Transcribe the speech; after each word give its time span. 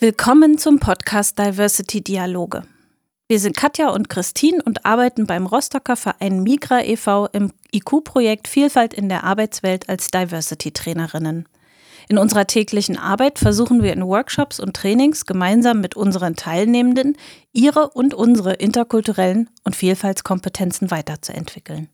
Willkommen 0.00 0.58
zum 0.58 0.78
Podcast 0.78 1.40
Diversity 1.40 2.00
Dialoge. 2.04 2.62
Wir 3.26 3.40
sind 3.40 3.56
Katja 3.56 3.88
und 3.88 4.08
Christine 4.08 4.62
und 4.62 4.86
arbeiten 4.86 5.26
beim 5.26 5.44
Rostocker 5.44 5.96
Verein 5.96 6.44
Migra 6.44 6.84
e.V. 6.84 7.26
im 7.32 7.52
IQ-Projekt 7.74 8.46
Vielfalt 8.46 8.94
in 8.94 9.08
der 9.08 9.24
Arbeitswelt 9.24 9.88
als 9.88 10.12
Diversity-Trainerinnen. 10.12 11.48
In 12.08 12.16
unserer 12.16 12.46
täglichen 12.46 12.96
Arbeit 12.96 13.40
versuchen 13.40 13.82
wir 13.82 13.92
in 13.92 14.06
Workshops 14.06 14.60
und 14.60 14.76
Trainings 14.76 15.26
gemeinsam 15.26 15.80
mit 15.80 15.96
unseren 15.96 16.36
Teilnehmenden 16.36 17.16
ihre 17.52 17.90
und 17.90 18.14
unsere 18.14 18.52
interkulturellen 18.52 19.50
und 19.64 19.74
Vielfaltskompetenzen 19.74 20.92
weiterzuentwickeln. 20.92 21.88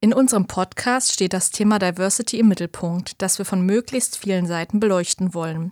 In 0.00 0.12
unserem 0.12 0.48
Podcast 0.48 1.12
steht 1.12 1.32
das 1.32 1.52
Thema 1.52 1.78
Diversity 1.78 2.40
im 2.40 2.48
Mittelpunkt, 2.48 3.22
das 3.22 3.38
wir 3.38 3.44
von 3.44 3.60
möglichst 3.60 4.18
vielen 4.18 4.46
Seiten 4.46 4.80
beleuchten 4.80 5.32
wollen. 5.32 5.70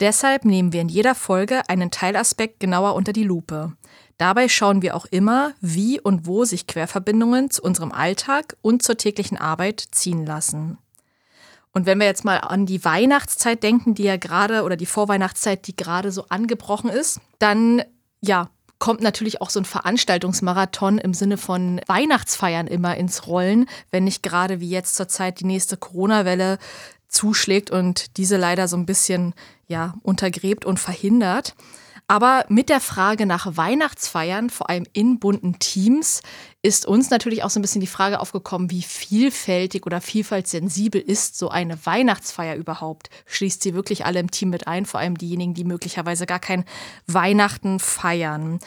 Deshalb 0.00 0.46
nehmen 0.46 0.72
wir 0.72 0.80
in 0.80 0.88
jeder 0.88 1.14
Folge 1.14 1.60
einen 1.68 1.90
Teilaspekt 1.90 2.58
genauer 2.58 2.94
unter 2.94 3.12
die 3.12 3.24
Lupe. 3.24 3.72
Dabei 4.16 4.48
schauen 4.48 4.82
wir 4.82 4.96
auch 4.96 5.06
immer, 5.06 5.52
wie 5.60 6.00
und 6.00 6.26
wo 6.26 6.44
sich 6.44 6.66
Querverbindungen 6.66 7.50
zu 7.50 7.62
unserem 7.62 7.92
Alltag 7.92 8.56
und 8.62 8.82
zur 8.82 8.96
täglichen 8.96 9.36
Arbeit 9.36 9.84
ziehen 9.92 10.24
lassen. 10.24 10.78
Und 11.72 11.86
wenn 11.86 11.98
wir 11.98 12.06
jetzt 12.06 12.24
mal 12.24 12.38
an 12.38 12.66
die 12.66 12.84
Weihnachtszeit 12.84 13.62
denken, 13.62 13.94
die 13.94 14.02
ja 14.02 14.16
gerade 14.16 14.64
oder 14.64 14.76
die 14.76 14.86
Vorweihnachtszeit, 14.86 15.66
die 15.66 15.76
gerade 15.76 16.10
so 16.10 16.24
angebrochen 16.28 16.90
ist, 16.90 17.20
dann 17.38 17.82
ja, 18.20 18.50
kommt 18.78 19.02
natürlich 19.02 19.40
auch 19.40 19.50
so 19.50 19.60
ein 19.60 19.64
Veranstaltungsmarathon 19.64 20.98
im 20.98 21.14
Sinne 21.14 21.36
von 21.36 21.80
Weihnachtsfeiern 21.86 22.66
immer 22.66 22.96
ins 22.96 23.26
Rollen, 23.26 23.66
wenn 23.90 24.04
nicht 24.04 24.22
gerade 24.22 24.60
wie 24.60 24.70
jetzt 24.70 24.96
zurzeit 24.96 25.40
die 25.40 25.44
nächste 25.46 25.76
Corona-Welle 25.76 26.58
zuschlägt 27.06 27.70
und 27.70 28.16
diese 28.16 28.36
leider 28.36 28.66
so 28.68 28.76
ein 28.76 28.86
bisschen 28.86 29.34
ja, 29.70 29.94
untergräbt 30.02 30.64
und 30.64 30.78
verhindert. 30.78 31.54
Aber 32.08 32.44
mit 32.48 32.70
der 32.70 32.80
Frage 32.80 33.24
nach 33.24 33.56
Weihnachtsfeiern, 33.56 34.50
vor 34.50 34.68
allem 34.68 34.84
in 34.92 35.20
bunten 35.20 35.60
Teams, 35.60 36.22
ist 36.60 36.84
uns 36.84 37.08
natürlich 37.08 37.44
auch 37.44 37.50
so 37.50 37.60
ein 37.60 37.62
bisschen 37.62 37.80
die 37.80 37.86
Frage 37.86 38.18
aufgekommen, 38.18 38.68
wie 38.68 38.82
vielfältig 38.82 39.86
oder 39.86 40.00
vielfaltssensibel 40.00 41.00
ist 41.00 41.38
so 41.38 41.50
eine 41.50 41.86
Weihnachtsfeier 41.86 42.56
überhaupt? 42.56 43.10
Schließt 43.26 43.62
sie 43.62 43.74
wirklich 43.74 44.06
alle 44.06 44.18
im 44.18 44.32
Team 44.32 44.50
mit 44.50 44.66
ein, 44.66 44.86
vor 44.86 44.98
allem 44.98 45.16
diejenigen, 45.16 45.54
die 45.54 45.62
möglicherweise 45.62 46.26
gar 46.26 46.40
kein 46.40 46.64
Weihnachten 47.06 47.78
feiern? 47.78 48.58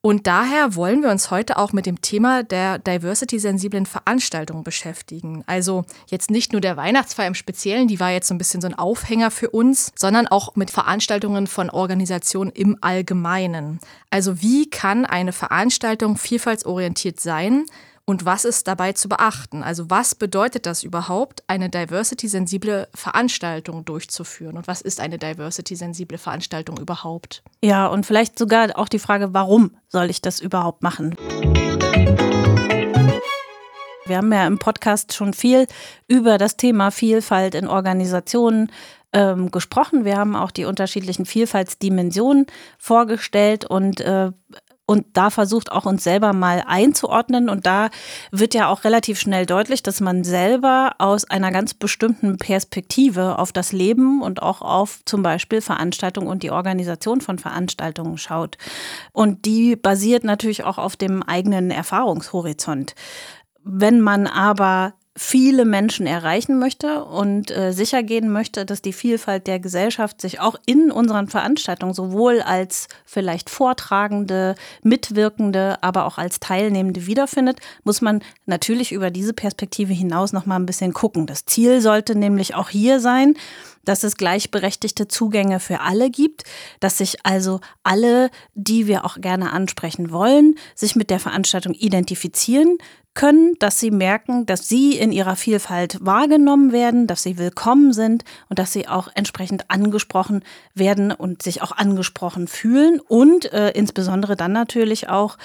Und 0.00 0.28
daher 0.28 0.76
wollen 0.76 1.02
wir 1.02 1.10
uns 1.10 1.32
heute 1.32 1.58
auch 1.58 1.72
mit 1.72 1.84
dem 1.84 2.00
Thema 2.00 2.44
der 2.44 2.78
diversity-sensiblen 2.78 3.84
Veranstaltungen 3.84 4.62
beschäftigen. 4.62 5.42
Also 5.46 5.84
jetzt 6.06 6.30
nicht 6.30 6.52
nur 6.52 6.60
der 6.60 6.76
Weihnachtsfeier 6.76 7.26
im 7.26 7.34
Speziellen, 7.34 7.88
die 7.88 7.98
war 7.98 8.12
jetzt 8.12 8.28
so 8.28 8.34
ein 8.34 8.38
bisschen 8.38 8.60
so 8.60 8.68
ein 8.68 8.78
Aufhänger 8.78 9.32
für 9.32 9.50
uns, 9.50 9.92
sondern 9.96 10.28
auch 10.28 10.54
mit 10.54 10.70
Veranstaltungen 10.70 11.48
von 11.48 11.68
Organisationen 11.68 12.52
im 12.52 12.78
Allgemeinen. 12.80 13.80
Also 14.10 14.40
wie 14.40 14.70
kann 14.70 15.04
eine 15.04 15.32
Veranstaltung 15.32 16.16
vielfaltsorientiert 16.16 17.18
sein? 17.18 17.64
Und 18.08 18.24
was 18.24 18.46
ist 18.46 18.66
dabei 18.66 18.94
zu 18.94 19.06
beachten? 19.10 19.62
Also 19.62 19.90
was 19.90 20.14
bedeutet 20.14 20.64
das 20.64 20.82
überhaupt, 20.82 21.44
eine 21.46 21.68
diversity-sensible 21.68 22.88
Veranstaltung 22.94 23.84
durchzuführen? 23.84 24.56
Und 24.56 24.66
was 24.66 24.80
ist 24.80 24.98
eine 24.98 25.18
diversity-sensible 25.18 26.16
Veranstaltung 26.16 26.78
überhaupt? 26.78 27.42
Ja, 27.62 27.86
und 27.86 28.06
vielleicht 28.06 28.38
sogar 28.38 28.78
auch 28.78 28.88
die 28.88 28.98
Frage, 28.98 29.34
warum 29.34 29.72
soll 29.88 30.08
ich 30.08 30.22
das 30.22 30.40
überhaupt 30.40 30.82
machen? 30.82 31.16
Wir 34.06 34.16
haben 34.16 34.32
ja 34.32 34.46
im 34.46 34.58
Podcast 34.58 35.12
schon 35.12 35.34
viel 35.34 35.66
über 36.06 36.38
das 36.38 36.56
Thema 36.56 36.90
Vielfalt 36.90 37.54
in 37.54 37.68
Organisationen 37.68 38.72
ähm, 39.12 39.50
gesprochen. 39.50 40.06
Wir 40.06 40.16
haben 40.16 40.34
auch 40.34 40.50
die 40.50 40.64
unterschiedlichen 40.64 41.26
Vielfaltsdimensionen 41.26 42.46
vorgestellt 42.78 43.66
und 43.66 44.00
äh, 44.00 44.30
und 44.90 45.04
da 45.12 45.28
versucht 45.28 45.70
auch 45.70 45.84
uns 45.84 46.02
selber 46.02 46.32
mal 46.32 46.64
einzuordnen. 46.66 47.50
Und 47.50 47.66
da 47.66 47.90
wird 48.30 48.54
ja 48.54 48.68
auch 48.68 48.84
relativ 48.84 49.20
schnell 49.20 49.44
deutlich, 49.44 49.82
dass 49.82 50.00
man 50.00 50.24
selber 50.24 50.94
aus 50.96 51.28
einer 51.28 51.52
ganz 51.52 51.74
bestimmten 51.74 52.38
Perspektive 52.38 53.38
auf 53.38 53.52
das 53.52 53.72
Leben 53.72 54.22
und 54.22 54.42
auch 54.42 54.62
auf 54.62 55.00
zum 55.04 55.22
Beispiel 55.22 55.60
Veranstaltungen 55.60 56.26
und 56.26 56.42
die 56.42 56.50
Organisation 56.50 57.20
von 57.20 57.38
Veranstaltungen 57.38 58.16
schaut. 58.16 58.56
Und 59.12 59.44
die 59.44 59.76
basiert 59.76 60.24
natürlich 60.24 60.64
auch 60.64 60.78
auf 60.78 60.96
dem 60.96 61.22
eigenen 61.22 61.70
Erfahrungshorizont. 61.70 62.94
Wenn 63.62 64.00
man 64.00 64.26
aber 64.26 64.94
viele 65.18 65.64
Menschen 65.64 66.06
erreichen 66.06 66.60
möchte 66.60 67.04
und 67.04 67.50
äh, 67.50 67.72
sicher 67.72 68.04
gehen 68.04 68.30
möchte, 68.30 68.64
dass 68.64 68.82
die 68.82 68.92
Vielfalt 68.92 69.48
der 69.48 69.58
Gesellschaft 69.58 70.20
sich 70.20 70.38
auch 70.38 70.54
in 70.64 70.92
unseren 70.92 71.26
Veranstaltungen 71.26 71.92
sowohl 71.92 72.40
als 72.40 72.86
vielleicht 73.04 73.50
Vortragende, 73.50 74.54
Mitwirkende, 74.84 75.82
aber 75.82 76.06
auch 76.06 76.18
als 76.18 76.38
Teilnehmende 76.38 77.06
wiederfindet, 77.06 77.58
muss 77.82 78.00
man 78.00 78.22
natürlich 78.46 78.92
über 78.92 79.10
diese 79.10 79.32
Perspektive 79.32 79.92
hinaus 79.92 80.32
noch 80.32 80.46
mal 80.46 80.56
ein 80.56 80.66
bisschen 80.66 80.92
gucken. 80.92 81.26
Das 81.26 81.44
Ziel 81.44 81.80
sollte 81.80 82.14
nämlich 82.14 82.54
auch 82.54 82.68
hier 82.68 83.00
sein, 83.00 83.34
dass 83.84 84.04
es 84.04 84.18
gleichberechtigte 84.18 85.08
Zugänge 85.08 85.58
für 85.58 85.80
alle 85.80 86.10
gibt, 86.10 86.44
dass 86.78 86.98
sich 86.98 87.24
also 87.24 87.60
alle, 87.82 88.30
die 88.54 88.86
wir 88.86 89.04
auch 89.04 89.20
gerne 89.20 89.50
ansprechen 89.50 90.12
wollen, 90.12 90.54
sich 90.76 90.94
mit 90.94 91.10
der 91.10 91.18
Veranstaltung 91.18 91.74
identifizieren 91.74 92.78
können, 93.14 93.54
dass 93.58 93.80
sie 93.80 93.90
merken, 93.90 94.46
dass 94.46 94.68
sie 94.68 94.96
in 94.96 95.10
ihrer 95.10 95.34
Vielfalt 95.34 95.98
wahrgenommen 96.00 96.70
werden, 96.72 97.06
dass 97.06 97.24
sie 97.24 97.36
willkommen 97.36 97.92
sind 97.92 98.24
und 98.48 98.58
dass 98.58 98.72
sie 98.72 98.86
auch 98.86 99.08
entsprechend 99.14 99.70
angesprochen 99.70 100.44
werden 100.74 101.10
und 101.10 101.42
sich 101.42 101.60
auch 101.62 101.72
angesprochen 101.72 102.46
fühlen 102.46 103.00
und 103.00 103.52
äh, 103.52 103.70
insbesondere 103.70 104.36
dann 104.36 104.52
natürlich 104.52 105.08
auch 105.08 105.36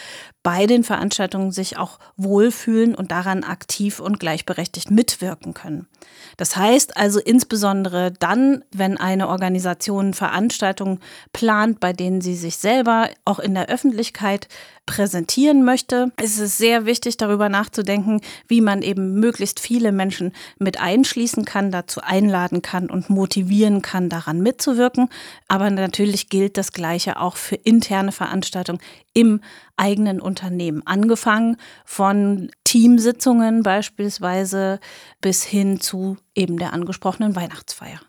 bei 0.43 0.67
den 0.67 0.83
Veranstaltungen 0.83 1.51
sich 1.51 1.77
auch 1.77 1.99
wohlfühlen 2.17 2.95
und 2.95 3.11
daran 3.11 3.45
aktiv 3.45 3.99
und 3.99 4.19
gleichberechtigt 4.19 4.91
mitwirken 4.91 5.53
können. 5.53 5.87
Das 6.35 6.57
heißt 6.57 6.97
also 6.97 7.19
insbesondere 7.19 8.11
dann, 8.11 8.63
wenn 8.71 8.97
eine 8.97 9.29
Organisation 9.29 10.13
Veranstaltungen 10.13 10.99
plant, 11.31 11.79
bei 11.79 11.93
denen 11.93 12.19
sie 12.19 12.35
sich 12.35 12.57
selber 12.57 13.09
auch 13.23 13.39
in 13.39 13.53
der 13.53 13.69
Öffentlichkeit 13.69 14.49
präsentieren 14.85 15.63
möchte, 15.63 16.11
ist 16.21 16.39
es 16.39 16.57
sehr 16.57 16.85
wichtig, 16.85 17.17
darüber 17.17 17.49
nachzudenken, 17.49 18.21
wie 18.47 18.61
man 18.61 18.81
eben 18.81 19.19
möglichst 19.19 19.59
viele 19.59 19.91
Menschen 19.91 20.33
mit 20.59 20.79
einschließen 20.79 21.45
kann, 21.45 21.71
dazu 21.71 22.01
einladen 22.01 22.61
kann 22.61 22.89
und 22.89 23.09
motivieren 23.09 23.81
kann, 23.81 24.09
daran 24.09 24.41
mitzuwirken. 24.41 25.09
Aber 25.47 25.69
natürlich 25.69 26.29
gilt 26.29 26.57
das 26.57 26.73
Gleiche 26.73 27.19
auch 27.19 27.37
für 27.37 27.55
interne 27.55 28.11
Veranstaltungen 28.11 28.81
im 29.13 29.41
eigenen 29.77 30.19
Unternehmen. 30.19 30.85
Angefangen 30.85 31.57
von 31.85 32.51
Teamsitzungen 32.63 33.63
beispielsweise 33.63 34.79
bis 35.21 35.43
hin 35.43 35.79
zu 35.79 36.17
eben 36.35 36.57
der 36.57 36.73
angesprochenen 36.73 37.35
Weihnachtsfeier. 37.35 37.99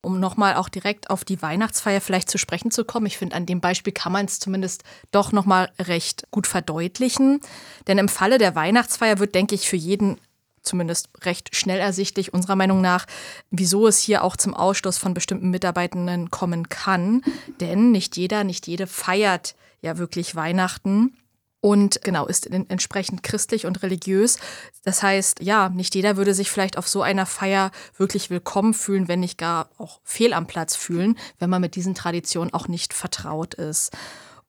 Um 0.00 0.20
nochmal 0.20 0.54
auch 0.54 0.68
direkt 0.68 1.10
auf 1.10 1.24
die 1.24 1.42
Weihnachtsfeier 1.42 2.00
vielleicht 2.00 2.30
zu 2.30 2.38
sprechen 2.38 2.70
zu 2.70 2.84
kommen, 2.84 3.06
ich 3.06 3.18
finde, 3.18 3.34
an 3.34 3.46
dem 3.46 3.60
Beispiel 3.60 3.92
kann 3.92 4.12
man 4.12 4.26
es 4.26 4.38
zumindest 4.38 4.84
doch 5.10 5.32
nochmal 5.32 5.70
recht 5.78 6.28
gut 6.30 6.46
verdeutlichen. 6.46 7.40
Denn 7.86 7.98
im 7.98 8.08
Falle 8.08 8.38
der 8.38 8.54
Weihnachtsfeier 8.54 9.18
wird, 9.18 9.34
denke 9.34 9.54
ich, 9.54 9.68
für 9.68 9.76
jeden 9.76 10.18
zumindest 10.62 11.08
recht 11.22 11.56
schnell 11.56 11.80
ersichtlich, 11.80 12.32
unserer 12.34 12.56
Meinung 12.56 12.80
nach, 12.80 13.06
wieso 13.50 13.86
es 13.86 13.98
hier 13.98 14.22
auch 14.22 14.36
zum 14.36 14.54
Ausschluss 14.54 14.98
von 14.98 15.14
bestimmten 15.14 15.50
Mitarbeitenden 15.50 16.30
kommen 16.30 16.68
kann. 16.68 17.22
Denn 17.60 17.90
nicht 17.90 18.16
jeder, 18.16 18.44
nicht 18.44 18.66
jede 18.66 18.86
feiert 18.86 19.56
ja 19.80 19.98
wirklich 19.98 20.34
Weihnachten 20.34 21.16
und 21.60 22.02
genau 22.02 22.26
ist 22.26 22.46
entsprechend 22.46 23.22
christlich 23.22 23.66
und 23.66 23.82
religiös. 23.82 24.38
Das 24.84 25.02
heißt, 25.02 25.40
ja, 25.42 25.68
nicht 25.70 25.94
jeder 25.94 26.16
würde 26.16 26.34
sich 26.34 26.50
vielleicht 26.50 26.78
auf 26.78 26.88
so 26.88 27.02
einer 27.02 27.26
Feier 27.26 27.70
wirklich 27.96 28.30
willkommen 28.30 28.74
fühlen, 28.74 29.08
wenn 29.08 29.20
nicht 29.20 29.38
gar 29.38 29.70
auch 29.78 30.00
fehl 30.04 30.32
am 30.32 30.46
Platz 30.46 30.76
fühlen, 30.76 31.18
wenn 31.38 31.50
man 31.50 31.60
mit 31.60 31.74
diesen 31.74 31.94
Traditionen 31.94 32.54
auch 32.54 32.68
nicht 32.68 32.92
vertraut 32.92 33.54
ist. 33.54 33.92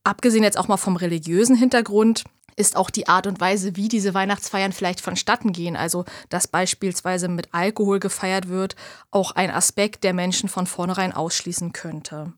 Abgesehen 0.04 0.44
jetzt 0.44 0.58
auch 0.58 0.68
mal 0.68 0.78
vom 0.78 0.96
religiösen 0.96 1.56
Hintergrund 1.56 2.24
ist 2.56 2.76
auch 2.76 2.90
die 2.90 3.08
Art 3.08 3.26
und 3.26 3.40
Weise, 3.40 3.76
wie 3.76 3.88
diese 3.88 4.14
Weihnachtsfeiern 4.14 4.74
vielleicht 4.74 5.00
vonstatten 5.02 5.54
gehen, 5.54 5.78
also 5.78 6.04
dass 6.28 6.48
beispielsweise 6.48 7.30
mit 7.30 7.54
Alkohol 7.54 8.00
gefeiert 8.00 8.50
wird, 8.50 8.76
auch 9.12 9.32
ein 9.32 9.50
Aspekt, 9.50 10.04
der 10.04 10.14
Menschen 10.14 10.50
von 10.50 10.68
vornherein 10.68 11.14
ausschließen 11.14 11.72
könnte. 11.72 12.34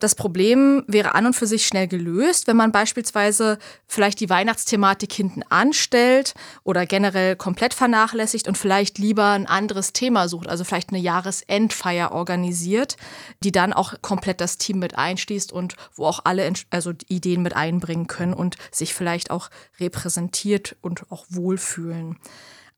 Das 0.00 0.14
Problem 0.14 0.82
wäre 0.86 1.14
an 1.14 1.26
und 1.26 1.36
für 1.36 1.46
sich 1.46 1.66
schnell 1.66 1.86
gelöst, 1.86 2.46
wenn 2.46 2.56
man 2.56 2.72
beispielsweise 2.72 3.58
vielleicht 3.86 4.18
die 4.20 4.30
Weihnachtsthematik 4.30 5.12
hinten 5.12 5.42
anstellt 5.50 6.34
oder 6.64 6.86
generell 6.86 7.36
komplett 7.36 7.74
vernachlässigt 7.74 8.48
und 8.48 8.56
vielleicht 8.56 8.96
lieber 8.96 9.32
ein 9.32 9.46
anderes 9.46 9.92
Thema 9.92 10.26
sucht, 10.26 10.48
also 10.48 10.64
vielleicht 10.64 10.88
eine 10.88 10.98
Jahresendfeier 10.98 12.12
organisiert, 12.12 12.96
die 13.44 13.52
dann 13.52 13.74
auch 13.74 13.92
komplett 14.00 14.40
das 14.40 14.56
Team 14.56 14.78
mit 14.78 14.96
einschließt 14.96 15.52
und 15.52 15.76
wo 15.94 16.06
auch 16.06 16.20
alle 16.24 16.50
also 16.70 16.92
Ideen 17.08 17.42
mit 17.42 17.54
einbringen 17.54 18.06
können 18.06 18.32
und 18.32 18.56
sich 18.72 18.94
vielleicht 18.94 19.30
auch 19.30 19.50
repräsentiert 19.78 20.76
und 20.80 21.12
auch 21.12 21.26
wohlfühlen. 21.28 22.16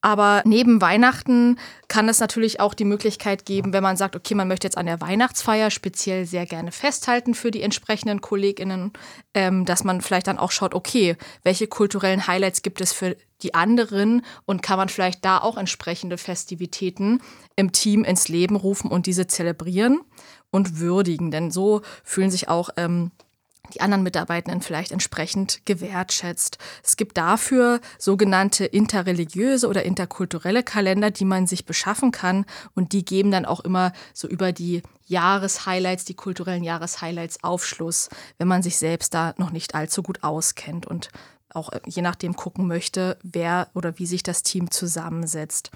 Aber 0.03 0.43
neben 0.45 0.81
Weihnachten 0.81 1.59
kann 1.87 2.09
es 2.09 2.19
natürlich 2.19 2.59
auch 2.59 2.75
die 2.75 2.85
Möglichkeit 2.85 3.47
geben, 3.47 3.73
wenn 3.73 3.85
man 3.85 3.97
sagt, 3.97 4.17
okay, 4.17 4.35
man 4.35 4.49
möchte 4.49 4.67
jetzt 4.67 4.77
an 4.77 4.87
der 4.87 5.01
Weihnachtsfeier 5.01 5.71
speziell 5.71 6.27
sehr 6.27 6.45
gerne 6.45 6.73
festhalten 6.73 7.35
für 7.35 7.53
die 7.53 7.63
entsprechenden 7.63 8.21
KollegInnen, 8.21 8.93
ähm, 9.33 9.65
dass 9.65 9.85
man 9.85 10.01
vielleicht 10.01 10.27
dann 10.27 10.39
auch 10.39 10.51
schaut, 10.51 10.75
okay, 10.75 11.17
welche 11.45 11.69
kulturellen 11.69 12.27
Highlights 12.27 12.63
gibt 12.63 12.81
es 12.81 12.93
für 12.93 13.17
die 13.43 13.55
anderen 13.55 14.23
und 14.45 14.63
kann 14.63 14.77
man 14.77 14.89
vielleicht 14.89 15.25
da 15.25 15.39
auch 15.39 15.57
entsprechende 15.57 16.19
Festivitäten 16.19 17.21
im 17.55 17.71
Team 17.71 18.03
ins 18.03 18.27
Leben 18.27 18.57
rufen 18.57 18.91
und 18.91 19.07
diese 19.07 19.29
zelebrieren 19.29 20.01
und 20.51 20.81
würdigen. 20.81 21.31
Denn 21.31 21.53
so 21.53 21.83
fühlen 22.03 22.31
sich 22.31 22.49
auch 22.49 22.71
ähm, 22.77 23.13
die 23.73 23.81
anderen 23.81 24.03
Mitarbeitenden 24.03 24.61
vielleicht 24.61 24.93
entsprechend 24.93 25.65
gewertschätzt. 25.65 26.59
Es 26.83 26.97
gibt 26.97 27.17
dafür 27.17 27.81
sogenannte 27.99 28.65
interreligiöse 28.65 29.69
oder 29.69 29.85
interkulturelle 29.85 30.63
Kalender, 30.63 31.11
die 31.11 31.25
man 31.25 31.47
sich 31.47 31.65
beschaffen 31.65 32.11
kann 32.11 32.45
und 32.75 32.93
die 32.93 33.05
geben 33.05 33.31
dann 33.31 33.45
auch 33.45 33.61
immer 33.61 33.93
so 34.13 34.29
über 34.29 34.53
die 34.53 34.83
Jahreshighlights, 35.07 36.05
die 36.05 36.15
kulturellen 36.15 36.65
Jahreshighlights 36.65 37.45
Aufschluss, 37.45 38.09
wenn 38.39 38.49
man 38.49 38.63
sich 38.63 38.79
selbst 38.79 39.15
da 39.15 39.35
noch 39.39 39.51
nicht 39.51 39.75
allzu 39.75 40.03
gut 40.03 40.23
auskennt 40.23 40.87
und 40.87 41.11
auch 41.51 41.71
äh, 41.71 41.81
je 41.87 42.03
nachdem 42.03 42.35
gucken 42.35 42.67
möchte, 42.67 43.19
wer 43.23 43.69
oder 43.75 43.99
wie 43.99 44.07
sich 44.07 44.23
das 44.23 44.43
Team 44.43 44.71
zusammensetzt. 44.71 45.71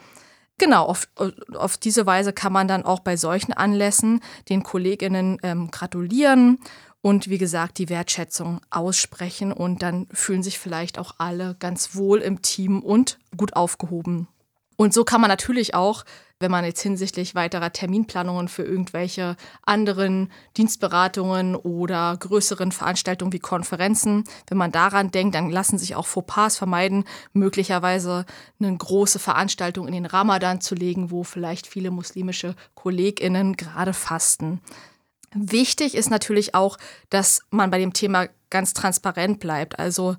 Genau, 0.59 0.87
auf, 0.87 1.07
auf 1.55 1.77
diese 1.77 2.07
Weise 2.07 2.33
kann 2.33 2.53
man 2.53 2.67
dann 2.67 2.87
auch 2.87 3.01
bei 3.01 3.19
solchen 3.19 3.53
Anlässen 3.53 4.21
den 4.49 4.63
Kolleginnen 4.63 5.39
ähm, 5.43 5.71
gratulieren 5.71 6.59
und 7.07 7.31
wie 7.31 7.39
gesagt 7.39 7.79
die 7.79 7.89
Wertschätzung 7.89 8.61
aussprechen 8.69 9.53
und 9.53 9.81
dann 9.81 10.09
fühlen 10.13 10.43
sich 10.43 10.59
vielleicht 10.59 10.99
auch 10.99 11.15
alle 11.19 11.55
ganz 11.61 11.95
wohl 11.95 12.19
im 12.19 12.43
Team 12.43 12.83
und 12.83 13.21
gut 13.37 13.55
aufgehoben. 13.55 14.27
Und 14.75 14.93
so 14.93 15.05
kann 15.05 15.21
man 15.21 15.31
natürlich 15.31 15.73
auch, 15.73 16.05
wenn 16.41 16.51
man 16.51 16.65
jetzt 16.65 16.81
hinsichtlich 16.81 17.37
weiterer 17.37 17.73
Terminplanungen 17.73 18.49
für 18.49 18.65
irgendwelche 18.65 19.37
anderen 19.63 20.33
Dienstberatungen 20.57 21.55
oder 21.55 22.17
größeren 22.19 22.73
Veranstaltungen 22.73 23.33
wie 23.33 23.39
Konferenzen, 23.39 24.25
wenn 24.49 24.59
man 24.59 24.73
daran 24.73 25.13
denkt, 25.13 25.37
dann 25.37 25.49
lassen 25.49 25.79
sich 25.79 25.95
auch 25.95 26.07
Fauxpas 26.09 26.57
vermeiden, 26.57 27.05
möglicherweise 27.33 28.27
eine 28.59 28.77
große 28.77 29.21
Veranstaltung 29.21 29.87
in 29.87 29.95
den 29.95 30.07
Ramadan 30.07 30.61
zu 30.61 30.75
legen, 30.75 31.13
wo 31.13 31.23
vielleicht 31.23 31.69
viele 31.69 31.93
muslimische 31.93 32.57
Kolleginnen 32.75 33.57
gerade 33.57 33.93
fasten. 33.93 34.61
Wichtig 35.35 35.95
ist 35.95 36.11
natürlich 36.11 36.55
auch, 36.55 36.79
dass 37.11 37.41
man 37.51 37.71
bei 37.71 37.79
dem 37.79 37.93
Thema 37.93 38.29
ganz 38.51 38.73
transparent 38.73 39.41
bleibt. 39.41 39.79
Also 39.79 40.17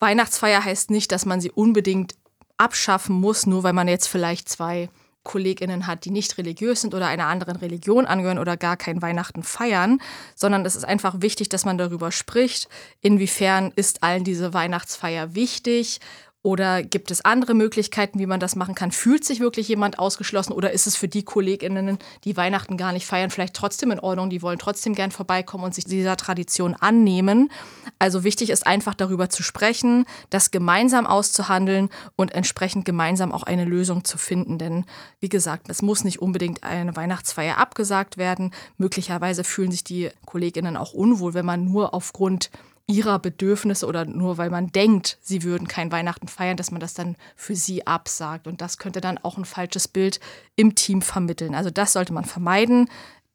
Weihnachtsfeier 0.00 0.64
heißt 0.64 0.90
nicht, 0.90 1.12
dass 1.12 1.26
man 1.26 1.40
sie 1.40 1.50
unbedingt 1.50 2.14
abschaffen 2.56 3.16
muss, 3.16 3.46
nur 3.46 3.62
weil 3.62 3.72
man 3.72 3.88
jetzt 3.88 4.06
vielleicht 4.08 4.48
zwei 4.48 4.88
Kolleginnen 5.24 5.86
hat, 5.86 6.04
die 6.04 6.10
nicht 6.10 6.38
religiös 6.38 6.80
sind 6.80 6.94
oder 6.94 7.06
einer 7.06 7.26
anderen 7.26 7.56
Religion 7.56 8.06
angehören 8.06 8.38
oder 8.38 8.56
gar 8.56 8.76
kein 8.76 9.02
Weihnachten 9.02 9.42
feiern, 9.42 10.00
sondern 10.34 10.64
es 10.64 10.74
ist 10.74 10.84
einfach 10.84 11.16
wichtig, 11.20 11.50
dass 11.50 11.66
man 11.66 11.76
darüber 11.76 12.12
spricht, 12.12 12.68
inwiefern 13.02 13.72
ist 13.76 14.02
allen 14.02 14.24
diese 14.24 14.54
Weihnachtsfeier 14.54 15.34
wichtig 15.34 16.00
oder 16.42 16.84
gibt 16.84 17.10
es 17.10 17.24
andere 17.24 17.52
Möglichkeiten, 17.52 18.20
wie 18.20 18.26
man 18.26 18.38
das 18.38 18.54
machen 18.54 18.76
kann? 18.76 18.92
Fühlt 18.92 19.24
sich 19.24 19.40
wirklich 19.40 19.66
jemand 19.66 19.98
ausgeschlossen 19.98 20.52
oder 20.52 20.72
ist 20.72 20.86
es 20.86 20.94
für 20.96 21.08
die 21.08 21.24
KollegInnen, 21.24 21.98
die 22.24 22.36
Weihnachten 22.36 22.76
gar 22.76 22.92
nicht 22.92 23.06
feiern, 23.06 23.30
vielleicht 23.30 23.54
trotzdem 23.54 23.90
in 23.90 23.98
Ordnung? 23.98 24.30
Die 24.30 24.40
wollen 24.40 24.60
trotzdem 24.60 24.94
gern 24.94 25.10
vorbeikommen 25.10 25.64
und 25.64 25.74
sich 25.74 25.84
dieser 25.84 26.16
Tradition 26.16 26.74
annehmen. 26.74 27.50
Also 27.98 28.22
wichtig 28.22 28.50
ist 28.50 28.66
einfach 28.68 28.94
darüber 28.94 29.28
zu 29.28 29.42
sprechen, 29.42 30.06
das 30.30 30.52
gemeinsam 30.52 31.06
auszuhandeln 31.06 31.90
und 32.14 32.32
entsprechend 32.32 32.84
gemeinsam 32.84 33.32
auch 33.32 33.42
eine 33.42 33.64
Lösung 33.64 34.04
zu 34.04 34.16
finden. 34.16 34.58
Denn 34.58 34.84
wie 35.18 35.28
gesagt, 35.28 35.68
es 35.68 35.82
muss 35.82 36.04
nicht 36.04 36.22
unbedingt 36.22 36.62
eine 36.62 36.94
Weihnachtsfeier 36.94 37.58
abgesagt 37.58 38.16
werden. 38.16 38.52
Möglicherweise 38.76 39.42
fühlen 39.42 39.72
sich 39.72 39.82
die 39.82 40.10
KollegInnen 40.24 40.76
auch 40.76 40.92
unwohl, 40.92 41.34
wenn 41.34 41.46
man 41.46 41.64
nur 41.64 41.94
aufgrund 41.94 42.50
ihrer 42.88 43.18
Bedürfnisse 43.18 43.86
oder 43.86 44.06
nur 44.06 44.38
weil 44.38 44.48
man 44.48 44.72
denkt, 44.72 45.18
sie 45.20 45.42
würden 45.42 45.68
kein 45.68 45.92
Weihnachten 45.92 46.26
feiern, 46.26 46.56
dass 46.56 46.70
man 46.70 46.80
das 46.80 46.94
dann 46.94 47.16
für 47.36 47.54
sie 47.54 47.86
absagt. 47.86 48.46
Und 48.46 48.62
das 48.62 48.78
könnte 48.78 49.02
dann 49.02 49.18
auch 49.18 49.36
ein 49.36 49.44
falsches 49.44 49.86
Bild 49.86 50.20
im 50.56 50.74
Team 50.74 51.02
vermitteln. 51.02 51.54
Also 51.54 51.70
das 51.70 51.92
sollte 51.92 52.14
man 52.14 52.24
vermeiden. 52.24 52.88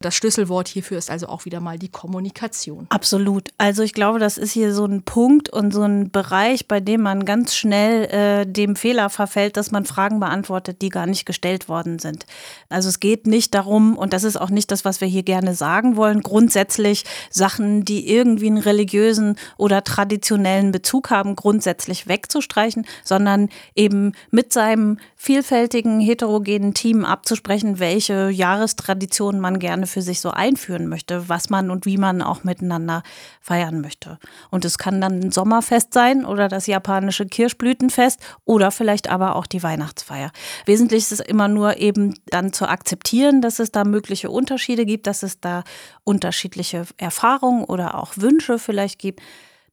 Das 0.04 0.16
Schlüsselwort 0.16 0.68
hierfür 0.68 0.98
ist 0.98 1.10
also 1.10 1.28
auch 1.28 1.46
wieder 1.46 1.62
mal 1.62 1.80
die 1.80 1.88
Kommunikation. 1.88 2.88
Absolut. 2.90 3.50
Also 3.58 3.84
ich 3.84 3.94
glaube, 3.94 4.20
das 4.20 4.38
ist 4.38 4.52
hier 4.52 4.74
so 4.74 4.86
ein 4.86 5.04
Punkt 5.04 5.50
und 5.50 5.74
so 5.74 5.84
ein 5.84 6.12
Bereich, 6.12 6.68
bei 6.68 6.82
dem 6.82 7.02
man 7.02 7.24
ganz 7.24 7.56
schnell 7.56 8.04
äh, 8.12 8.46
dem 8.46 8.76
Fehler 8.76 9.10
verfällt, 9.10 9.56
dass 9.56 9.72
man 9.72 9.86
Fragen 9.86 10.20
beantwortet, 10.20 10.82
die 10.82 10.90
gar 10.90 11.06
nicht 11.06 11.26
gestellt 11.26 11.70
worden 11.70 12.00
sind. 12.00 12.26
Also 12.68 12.90
es 12.90 13.00
geht 13.00 13.28
nicht 13.28 13.54
darum, 13.54 13.98
und 13.98 14.12
das 14.12 14.26
ist 14.26 14.36
auch 14.36 14.50
nicht 14.50 14.72
das, 14.72 14.84
was 14.84 15.00
wir 15.00 15.08
hier 15.08 15.24
gerne 15.24 15.56
sagen 15.56 15.96
wollen, 15.96 16.22
grundsätzlich 16.22 17.06
Sachen, 17.30 17.86
die 17.86 18.10
irgendwie 18.10 18.48
einen 18.48 18.58
religiösen 18.58 19.38
oder 19.58 19.86
traditionellen 19.86 20.74
Bezug 20.74 21.12
haben, 21.12 21.38
grundsätzlich 21.38 22.08
wegzustreichen, 22.08 22.86
sondern 23.06 23.48
eben 23.74 24.12
mit 24.32 24.52
seinem 24.52 24.98
vielfältigen, 25.16 26.02
heterogenen 26.02 26.74
Team 26.74 27.06
abzusprechen, 27.06 27.80
welche 27.80 28.30
Jahrestraditionen 28.30 29.40
man 29.40 29.60
gerne 29.60 29.88
für 29.94 30.02
sich 30.02 30.20
so 30.20 30.32
einführen 30.32 30.88
möchte, 30.88 31.30
was 31.30 31.50
man 31.50 31.70
und 31.70 31.86
wie 31.86 31.98
man 31.98 32.22
auch 32.22 32.44
miteinander 32.44 33.04
feiern 33.40 33.80
möchte. 33.80 34.18
Und 34.50 34.66
es 34.66 34.78
kann 34.78 35.00
dann 35.00 35.20
ein 35.22 35.32
Sommerfest 35.32 35.94
sein 35.94 36.26
oder 36.26 36.48
das 36.48 36.68
japanische 36.68 37.26
Kirschblütenfest 37.26 38.20
oder 38.44 38.72
vielleicht 38.72 39.10
aber 39.10 39.36
auch 39.36 39.46
die 39.46 39.64
Weihnachtsfeier. 39.64 40.32
Wesentlich 40.66 41.04
ist 41.04 41.12
es 41.12 41.20
immer 41.20 41.48
nur 41.48 41.78
eben 41.78 42.16
dann 42.26 42.52
zu 42.52 42.68
akzeptieren, 42.68 43.42
dass 43.42 43.60
es 43.60 43.72
da 43.72 43.86
mögliche 43.86 44.30
Unterschiede 44.30 44.86
gibt, 44.86 45.08
dass 45.08 45.24
es 45.24 45.40
da 45.40 45.64
unterschiedliche 46.04 46.86
Erfahrungen 46.98 47.64
oder 47.64 48.00
auch 48.00 48.14
Wünsche 48.18 48.60
vielleicht 48.60 49.00
gibt 49.00 49.22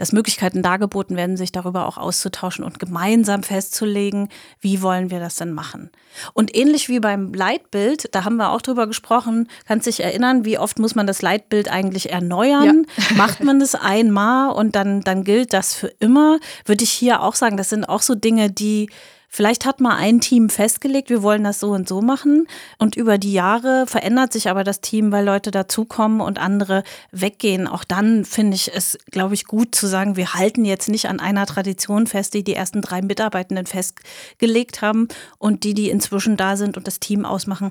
dass 0.01 0.13
Möglichkeiten 0.13 0.63
dargeboten 0.63 1.15
werden, 1.15 1.37
sich 1.37 1.53
darüber 1.53 1.87
auch 1.87 1.99
auszutauschen 1.99 2.65
und 2.65 2.79
gemeinsam 2.79 3.43
festzulegen, 3.43 4.31
wie 4.59 4.81
wollen 4.81 5.11
wir 5.11 5.21
das 5.21 5.35
denn 5.37 5.53
machen. 5.53 5.91
Und 6.33 6.57
ähnlich 6.57 6.89
wie 6.89 7.01
beim 7.01 7.35
Leitbild, 7.35 8.09
da 8.15 8.25
haben 8.25 8.37
wir 8.37 8.51
auch 8.51 8.63
drüber 8.63 8.87
gesprochen, 8.87 9.47
kannst 9.69 9.87
dich 9.87 10.03
erinnern, 10.03 10.47
wie 10.47 10.57
oft 10.57 10.79
muss 10.79 10.95
man 10.95 11.07
das 11.07 11.21
Leitbild 11.21 11.71
eigentlich 11.71 12.11
erneuern? 12.11 12.87
Ja. 12.97 13.05
Macht 13.17 13.45
man 13.45 13.61
das 13.61 13.75
einmal 13.75 14.53
und 14.53 14.75
dann, 14.75 15.03
dann 15.03 15.23
gilt 15.23 15.53
das 15.53 15.75
für 15.75 15.89
immer? 15.99 16.39
Würde 16.65 16.83
ich 16.83 16.91
hier 16.91 17.21
auch 17.21 17.35
sagen, 17.35 17.59
das 17.59 17.69
sind 17.69 17.85
auch 17.85 18.01
so 18.01 18.15
Dinge, 18.15 18.51
die 18.51 18.89
Vielleicht 19.33 19.65
hat 19.65 19.81
mal 19.81 19.97
ein 19.97 20.21
Team 20.21 20.49
festgelegt, 20.49 21.09
wir 21.09 21.23
wollen 21.23 21.45
das 21.45 21.61
so 21.61 21.71
und 21.71 21.89
so 21.89 22.03
machen. 22.03 22.49
Und 22.79 22.97
über 22.97 23.17
die 23.17 23.33
Jahre 23.33 23.87
verändert 23.87 24.33
sich 24.33 24.51
aber 24.51 24.65
das 24.65 24.81
Team, 24.81 25.13
weil 25.13 25.25
Leute 25.25 25.53
dazukommen 25.53 26.21
und 26.21 26.41
andere 26.41 26.83
weggehen. 27.13 27.69
Auch 27.69 27.85
dann 27.85 28.25
finde 28.25 28.57
ich 28.57 28.75
es, 28.75 28.99
glaube 29.13 29.35
ich, 29.35 29.45
gut 29.45 29.73
zu 29.73 29.87
sagen, 29.87 30.17
wir 30.17 30.35
halten 30.35 30.65
jetzt 30.65 30.89
nicht 30.89 31.09
an 31.09 31.21
einer 31.21 31.47
Tradition 31.47 32.09
fest, 32.09 32.35
die 32.35 32.43
die 32.43 32.55
ersten 32.55 32.83
drei 32.83 33.03
Mitarbeitenden 33.03 33.67
festgelegt 33.67 34.83
haben 34.83 35.07
und 35.39 35.63
die, 35.63 35.75
die 35.75 35.91
inzwischen 35.91 36.37
da 36.37 36.57
sind 36.57 36.77
und 36.77 36.89
das 36.89 36.99
Team 36.99 37.25
ausmachen, 37.25 37.71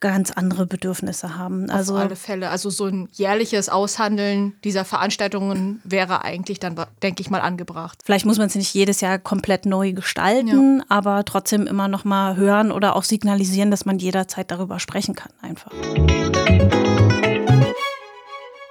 ganz 0.00 0.30
andere 0.30 0.66
Bedürfnisse 0.66 1.36
haben. 1.36 1.70
Also 1.70 1.94
Auf 1.94 2.00
alle 2.00 2.16
Fälle. 2.16 2.50
Also 2.50 2.70
so 2.70 2.86
ein 2.86 3.08
jährliches 3.12 3.68
Aushandeln 3.68 4.54
dieser 4.64 4.84
Veranstaltungen 4.84 5.80
wäre 5.84 6.24
eigentlich 6.24 6.60
dann, 6.60 6.76
denke 7.02 7.20
ich 7.20 7.30
mal, 7.30 7.40
angebracht. 7.40 7.98
Vielleicht 8.04 8.26
muss 8.26 8.38
man 8.38 8.46
es 8.48 8.54
nicht 8.54 8.72
jedes 8.74 9.00
Jahr 9.00 9.18
komplett 9.18 9.66
neu 9.66 9.92
gestalten, 9.92 10.78
ja. 10.78 10.84
aber 10.88 11.24
trotzdem 11.24 11.66
immer 11.66 11.88
noch 11.88 12.04
mal 12.04 12.36
hören 12.36 12.72
oder 12.72 12.96
auch 12.96 13.04
signalisieren, 13.04 13.70
dass 13.70 13.84
man 13.84 13.98
jederzeit 13.98 14.50
darüber 14.50 14.78
sprechen 14.80 15.14
kann 15.14 15.32
einfach. 15.40 15.72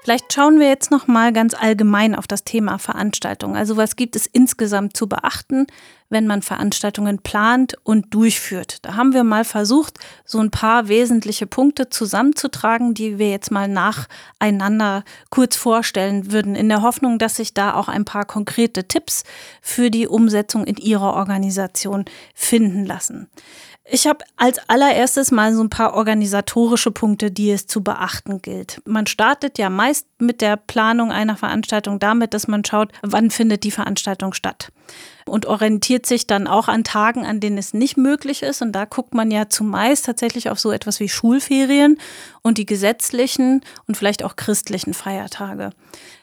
Vielleicht 0.06 0.32
schauen 0.34 0.60
wir 0.60 0.68
jetzt 0.68 0.92
noch 0.92 1.08
mal 1.08 1.34
ganz 1.34 1.56
allgemein 1.56 2.14
auf 2.14 2.28
das 2.28 2.44
Thema 2.44 2.78
Veranstaltung. 2.78 3.58
Also 3.58 3.76
was 3.76 3.96
gibt 3.96 4.16
es 4.16 4.28
insgesamt 4.28 4.96
zu 4.96 5.10
beachten, 5.10 5.66
wenn 6.10 6.28
man 6.28 6.44
Veranstaltungen 6.44 7.18
plant 7.24 7.74
und 7.82 8.14
durchführt? 8.14 8.86
Da 8.86 8.94
haben 8.94 9.14
wir 9.16 9.24
mal 9.24 9.44
versucht, 9.44 9.98
so 10.24 10.38
ein 10.38 10.52
paar 10.52 10.90
wesentliche 10.90 11.48
Punkte 11.48 11.90
zusammenzutragen, 11.90 12.94
die 12.94 13.18
wir 13.18 13.32
jetzt 13.32 13.50
mal 13.50 13.68
nacheinander 13.68 15.04
kurz 15.32 15.56
vorstellen 15.56 16.32
würden, 16.32 16.54
in 16.54 16.70
der 16.70 16.84
Hoffnung, 16.84 17.18
dass 17.18 17.38
sich 17.38 17.56
da 17.56 17.74
auch 17.74 17.88
ein 17.88 18.06
paar 18.06 18.26
konkrete 18.26 18.88
Tipps 18.88 19.24
für 19.60 19.90
die 19.90 20.08
Umsetzung 20.08 20.66
in 20.66 20.78
Ihrer 20.78 21.16
Organisation 21.16 22.06
finden 22.36 22.86
lassen. 22.86 23.28
Ich 23.88 24.08
habe 24.08 24.26
als 24.36 24.58
allererstes 24.68 25.30
mal 25.30 25.54
so 25.54 25.62
ein 25.62 25.70
paar 25.70 25.94
organisatorische 25.94 26.90
Punkte, 26.90 27.30
die 27.30 27.52
es 27.52 27.68
zu 27.68 27.84
beachten 27.84 28.42
gilt. 28.42 28.82
Man 28.86 29.06
startet 29.06 29.60
ja 29.60 29.70
meist 29.70 30.08
mit 30.18 30.42
der 30.42 30.58
Planung 30.58 31.12
einer 31.12 31.38
Veranstaltung 31.38 32.00
damit, 32.00 32.34
dass 32.34 32.48
man 32.48 32.66
schaut, 32.66 32.92
wann 33.04 33.30
findet 33.30 33.64
die 33.64 33.72
Veranstaltung 33.72 34.34
statt. 34.34 34.72
Und 35.26 35.48
orientiert 35.48 36.06
sich 36.06 36.28
dann 36.28 36.48
auch 36.48 36.68
an 36.68 36.84
Tagen, 36.84 37.26
an 37.26 37.40
denen 37.40 37.58
es 37.58 37.74
nicht 37.74 37.98
möglich 37.98 38.44
ist. 38.44 38.62
Und 38.62 38.74
da 38.74 38.86
guckt 38.86 39.16
man 39.16 39.32
ja 39.32 39.50
zumeist 39.50 40.06
tatsächlich 40.06 40.50
auf 40.50 40.60
so 40.60 40.72
etwas 40.72 41.00
wie 41.00 41.10
Schulferien 41.10 41.98
und 42.44 42.60
die 42.60 42.68
gesetzlichen 42.68 43.62
und 43.88 43.98
vielleicht 43.98 44.24
auch 44.24 44.36
christlichen 44.36 44.94
Feiertage. 44.94 45.72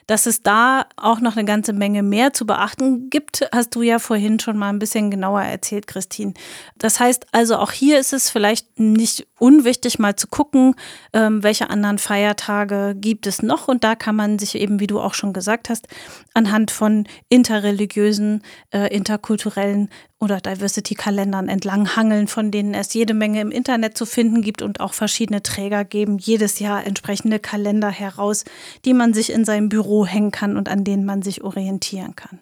Dass 0.07 0.25
es 0.25 0.41
da 0.41 0.85
auch 0.97 1.21
noch 1.21 1.37
eine 1.37 1.45
ganze 1.45 1.71
Menge 1.71 2.03
mehr 2.03 2.33
zu 2.33 2.45
beachten 2.45 3.09
gibt, 3.09 3.47
hast 3.53 3.73
du 3.75 3.81
ja 3.81 3.99
vorhin 3.99 4.39
schon 4.39 4.57
mal 4.57 4.69
ein 4.69 4.79
bisschen 4.79 5.11
genauer 5.11 5.41
erzählt, 5.41 5.87
Christine. 5.87 6.33
Das 6.77 6.99
heißt 6.99 7.27
also, 7.31 7.57
auch 7.57 7.71
hier 7.71 7.99
ist 7.99 8.11
es 8.11 8.29
vielleicht 8.29 8.79
nicht 8.79 9.27
unwichtig, 9.39 9.99
mal 9.99 10.15
zu 10.15 10.27
gucken, 10.27 10.75
ähm, 11.13 11.43
welche 11.43 11.69
anderen 11.69 11.99
Feiertage 11.99 12.95
gibt 12.97 13.27
es 13.27 13.41
noch. 13.41 13.67
Und 13.67 13.83
da 13.83 13.95
kann 13.95 14.15
man 14.15 14.39
sich 14.39 14.55
eben, 14.55 14.79
wie 14.79 14.87
du 14.87 14.99
auch 14.99 15.13
schon 15.13 15.31
gesagt 15.31 15.69
hast, 15.69 15.87
anhand 16.33 16.71
von 16.71 17.07
interreligiösen, 17.29 18.43
äh, 18.71 18.93
interkulturellen 18.93 19.89
oder 20.19 20.39
Diversity-Kalendern 20.39 21.49
entlang 21.49 21.95
hangeln, 21.95 22.27
von 22.27 22.51
denen 22.51 22.73
es 22.73 22.93
jede 22.93 23.13
Menge 23.13 23.41
im 23.41 23.51
Internet 23.51 23.97
zu 23.97 24.05
finden 24.05 24.41
gibt 24.41 24.61
und 24.61 24.79
auch 24.79 24.93
verschiedene 24.93 25.43
Träger 25.43 25.85
geben 25.85 26.17
jedes 26.17 26.59
Jahr 26.59 26.85
entsprechende 26.85 27.39
Kalender 27.39 27.89
heraus, 27.89 28.45
die 28.85 28.93
man 28.93 29.13
sich 29.13 29.31
in 29.31 29.45
seinem 29.45 29.69
Büro 29.69 30.05
hängen 30.05 30.31
kann 30.31 30.57
und 30.57 30.69
an 30.69 30.83
denen 30.83 31.05
man 31.05 31.21
sich 31.21 31.43
orientieren 31.43 32.15
kann. 32.15 32.39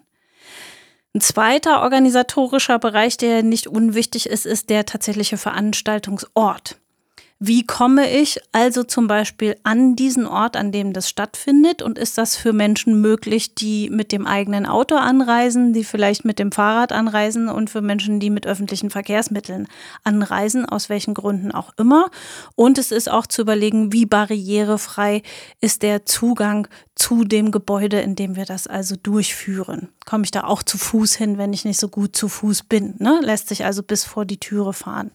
Ein 1.14 1.20
zweiter 1.20 1.82
organisatorischer 1.82 2.78
Bereich, 2.78 3.18
der 3.18 3.42
nicht 3.42 3.66
unwichtig 3.66 4.26
ist, 4.26 4.46
ist 4.46 4.70
der 4.70 4.86
tatsächliche 4.86 5.36
Veranstaltungsort. 5.36 6.78
Wie 7.44 7.66
komme 7.66 8.08
ich 8.08 8.38
also 8.52 8.84
zum 8.84 9.08
Beispiel 9.08 9.56
an 9.64 9.96
diesen 9.96 10.28
Ort, 10.28 10.56
an 10.56 10.70
dem 10.70 10.92
das 10.92 11.08
stattfindet? 11.08 11.82
Und 11.82 11.98
ist 11.98 12.16
das 12.16 12.36
für 12.36 12.52
Menschen 12.52 13.00
möglich, 13.00 13.56
die 13.56 13.90
mit 13.90 14.12
dem 14.12 14.28
eigenen 14.28 14.64
Auto 14.64 14.94
anreisen, 14.94 15.72
die 15.72 15.82
vielleicht 15.82 16.24
mit 16.24 16.38
dem 16.38 16.52
Fahrrad 16.52 16.92
anreisen 16.92 17.48
und 17.48 17.68
für 17.68 17.80
Menschen, 17.80 18.20
die 18.20 18.30
mit 18.30 18.46
öffentlichen 18.46 18.90
Verkehrsmitteln 18.90 19.66
anreisen, 20.04 20.66
aus 20.66 20.88
welchen 20.88 21.14
Gründen 21.14 21.50
auch 21.50 21.72
immer? 21.78 22.10
Und 22.54 22.78
es 22.78 22.92
ist 22.92 23.10
auch 23.10 23.26
zu 23.26 23.42
überlegen, 23.42 23.92
wie 23.92 24.06
barrierefrei 24.06 25.22
ist 25.60 25.82
der 25.82 26.06
Zugang 26.06 26.68
zu 26.94 27.24
dem 27.24 27.50
Gebäude, 27.50 28.00
in 28.00 28.16
dem 28.16 28.36
wir 28.36 28.44
das 28.44 28.66
also 28.66 28.96
durchführen. 29.02 29.88
Komme 30.04 30.24
ich 30.24 30.30
da 30.30 30.44
auch 30.44 30.62
zu 30.62 30.76
Fuß 30.76 31.14
hin, 31.14 31.38
wenn 31.38 31.54
ich 31.54 31.64
nicht 31.64 31.80
so 31.80 31.88
gut 31.88 32.14
zu 32.14 32.28
Fuß 32.28 32.64
bin? 32.64 32.96
Ne? 32.98 33.18
Lässt 33.22 33.48
sich 33.48 33.64
also 33.64 33.82
bis 33.82 34.04
vor 34.04 34.26
die 34.26 34.38
Türe 34.38 34.74
fahren. 34.74 35.10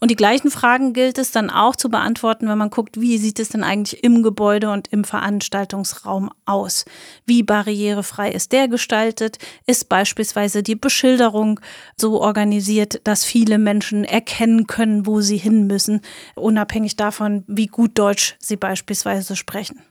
Und 0.00 0.10
die 0.10 0.16
gleichen 0.16 0.50
Fragen 0.50 0.92
gilt 0.94 1.18
es 1.18 1.30
dann 1.30 1.48
auch 1.48 1.76
zu 1.76 1.90
beantworten, 1.90 2.48
wenn 2.48 2.58
man 2.58 2.70
guckt, 2.70 3.00
wie 3.00 3.18
sieht 3.18 3.38
es 3.38 3.50
denn 3.50 3.62
eigentlich 3.62 4.02
im 4.02 4.24
Gebäude 4.24 4.70
und 4.70 4.88
im 4.88 5.04
Veranstaltungsraum 5.04 6.30
aus? 6.44 6.86
Wie 7.24 7.44
barrierefrei 7.44 8.32
ist 8.32 8.50
der 8.50 8.66
gestaltet? 8.66 9.38
Ist 9.66 9.88
beispielsweise 9.88 10.64
die 10.64 10.76
Beschilderung 10.76 11.60
so 11.96 12.20
organisiert, 12.20 13.00
dass 13.04 13.24
viele 13.24 13.58
Menschen 13.58 14.04
erkennen 14.04 14.66
können, 14.66 15.06
wo 15.06 15.20
sie 15.20 15.36
hin 15.38 15.68
müssen, 15.68 16.00
unabhängig 16.34 16.96
davon, 16.96 17.44
wie 17.46 17.68
gut 17.68 17.96
Deutsch 17.96 18.36
sie 18.40 18.56
beispielsweise 18.56 19.36
sprechen? 19.36 19.82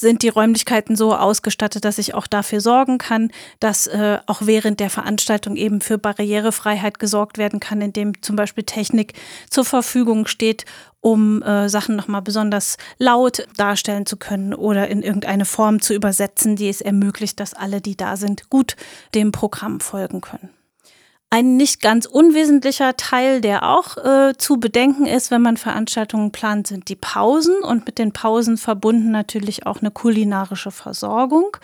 Sind 0.00 0.22
die 0.22 0.28
Räumlichkeiten 0.28 0.94
so 0.94 1.14
ausgestattet, 1.14 1.84
dass 1.84 1.98
ich 1.98 2.14
auch 2.14 2.26
dafür 2.26 2.60
sorgen 2.60 2.98
kann, 2.98 3.30
dass 3.58 3.86
äh, 3.88 4.18
auch 4.26 4.42
während 4.44 4.80
der 4.80 4.90
Veranstaltung 4.90 5.56
eben 5.56 5.80
für 5.80 5.98
Barrierefreiheit 5.98 6.98
gesorgt 6.98 7.36
werden 7.36 7.58
kann, 7.58 7.80
indem 7.80 8.22
zum 8.22 8.36
Beispiel 8.36 8.64
Technik 8.64 9.14
zur 9.50 9.64
Verfügung 9.64 10.26
steht, 10.26 10.64
um 11.00 11.42
äh, 11.42 11.68
Sachen 11.68 11.96
nochmal 11.96 12.22
besonders 12.22 12.76
laut 12.98 13.46
darstellen 13.56 14.06
zu 14.06 14.16
können 14.16 14.54
oder 14.54 14.88
in 14.88 15.02
irgendeine 15.02 15.44
Form 15.44 15.80
zu 15.80 15.94
übersetzen, 15.94 16.56
die 16.56 16.68
es 16.68 16.80
ermöglicht, 16.80 17.40
dass 17.40 17.54
alle, 17.54 17.80
die 17.80 17.96
da 17.96 18.16
sind, 18.16 18.50
gut 18.50 18.76
dem 19.14 19.32
Programm 19.32 19.80
folgen 19.80 20.20
können. 20.20 20.57
Ein 21.30 21.58
nicht 21.58 21.82
ganz 21.82 22.06
unwesentlicher 22.06 22.96
Teil, 22.96 23.42
der 23.42 23.68
auch 23.68 23.98
äh, 23.98 24.32
zu 24.38 24.58
bedenken 24.58 25.04
ist, 25.04 25.30
wenn 25.30 25.42
man 25.42 25.58
Veranstaltungen 25.58 26.32
plant, 26.32 26.66
sind 26.66 26.88
die 26.88 26.96
Pausen 26.96 27.62
und 27.62 27.84
mit 27.84 27.98
den 27.98 28.12
Pausen 28.12 28.56
verbunden 28.56 29.10
natürlich 29.10 29.66
auch 29.66 29.80
eine 29.80 29.90
kulinarische 29.90 30.70
Versorgung. 30.70 31.54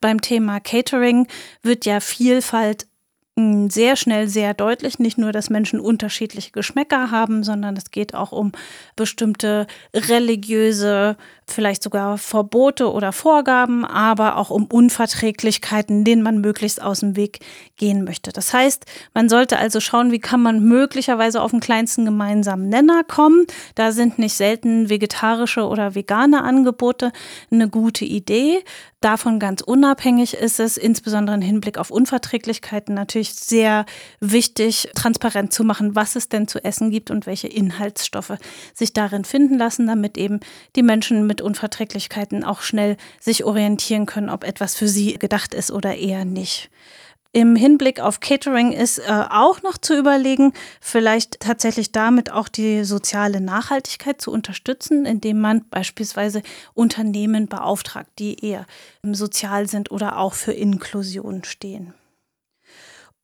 Beim 0.00 0.20
Thema 0.20 0.58
Catering 0.58 1.28
wird 1.62 1.86
ja 1.86 2.00
Vielfalt 2.00 2.88
sehr 3.36 3.96
schnell 3.96 4.28
sehr 4.28 4.54
deutlich, 4.54 5.00
nicht 5.00 5.18
nur, 5.18 5.32
dass 5.32 5.50
Menschen 5.50 5.80
unterschiedliche 5.80 6.52
Geschmäcker 6.52 7.10
haben, 7.10 7.42
sondern 7.42 7.76
es 7.76 7.90
geht 7.90 8.14
auch 8.14 8.30
um 8.30 8.52
bestimmte 8.94 9.66
religiöse 9.92 11.16
vielleicht 11.46 11.82
sogar 11.82 12.16
Verbote 12.18 12.90
oder 12.90 13.12
Vorgaben, 13.12 13.84
aber 13.84 14.36
auch 14.36 14.50
um 14.50 14.64
Unverträglichkeiten, 14.64 16.04
denen 16.04 16.22
man 16.22 16.40
möglichst 16.40 16.80
aus 16.80 17.00
dem 17.00 17.16
Weg 17.16 17.40
gehen 17.76 18.04
möchte. 18.04 18.32
Das 18.32 18.52
heißt, 18.52 18.86
man 19.12 19.28
sollte 19.28 19.58
also 19.58 19.80
schauen, 19.80 20.10
wie 20.10 20.20
kann 20.20 20.42
man 20.42 20.64
möglicherweise 20.64 21.42
auf 21.42 21.50
den 21.50 21.60
kleinsten 21.60 22.04
gemeinsamen 22.04 22.68
Nenner 22.68 23.04
kommen. 23.04 23.46
Da 23.74 23.92
sind 23.92 24.18
nicht 24.18 24.34
selten 24.34 24.88
vegetarische 24.88 25.66
oder 25.66 25.94
vegane 25.94 26.42
Angebote 26.42 27.12
eine 27.50 27.68
gute 27.68 28.04
Idee. 28.04 28.64
Davon 29.00 29.38
ganz 29.38 29.60
unabhängig 29.60 30.32
ist 30.32 30.58
es, 30.60 30.78
insbesondere 30.78 31.36
im 31.36 31.42
Hinblick 31.42 31.76
auf 31.76 31.90
Unverträglichkeiten, 31.90 32.94
natürlich 32.94 33.23
sehr 33.32 33.84
wichtig, 34.20 34.88
transparent 34.94 35.52
zu 35.52 35.62
machen, 35.62 35.94
was 35.94 36.16
es 36.16 36.28
denn 36.28 36.48
zu 36.48 36.64
essen 36.64 36.90
gibt 36.90 37.10
und 37.10 37.26
welche 37.26 37.48
Inhaltsstoffe 37.48 38.34
sich 38.72 38.92
darin 38.92 39.24
finden 39.24 39.58
lassen, 39.58 39.86
damit 39.86 40.18
eben 40.18 40.40
die 40.76 40.82
Menschen 40.82 41.26
mit 41.26 41.34
mit 41.34 41.42
Unverträglichkeiten 41.42 42.44
auch 42.44 42.60
schnell 42.60 42.96
sich 43.18 43.42
orientieren 43.42 44.06
können, 44.06 44.30
ob 44.30 44.44
etwas 44.44 44.76
für 44.76 44.86
sie 44.86 45.14
gedacht 45.14 45.52
ist 45.52 45.72
oder 45.72 45.96
eher 45.96 46.24
nicht. 46.24 46.70
Im 47.32 47.56
Hinblick 47.56 47.98
auf 47.98 48.20
Catering 48.20 48.70
ist 48.70 49.00
äh, 49.00 49.24
auch 49.30 49.62
noch 49.62 49.76
zu 49.76 49.98
überlegen, 49.98 50.52
vielleicht 50.80 51.40
tatsächlich 51.40 51.90
damit 51.90 52.30
auch 52.30 52.46
die 52.46 52.84
soziale 52.84 53.40
Nachhaltigkeit 53.40 54.20
zu 54.20 54.30
unterstützen, 54.30 55.06
indem 55.06 55.40
man 55.40 55.68
beispielsweise 55.70 56.42
Unternehmen 56.74 57.48
beauftragt, 57.48 58.10
die 58.20 58.38
eher 58.46 58.66
sozial 59.02 59.68
sind 59.68 59.90
oder 59.90 60.18
auch 60.18 60.34
für 60.34 60.52
Inklusion 60.52 61.42
stehen. 61.42 61.94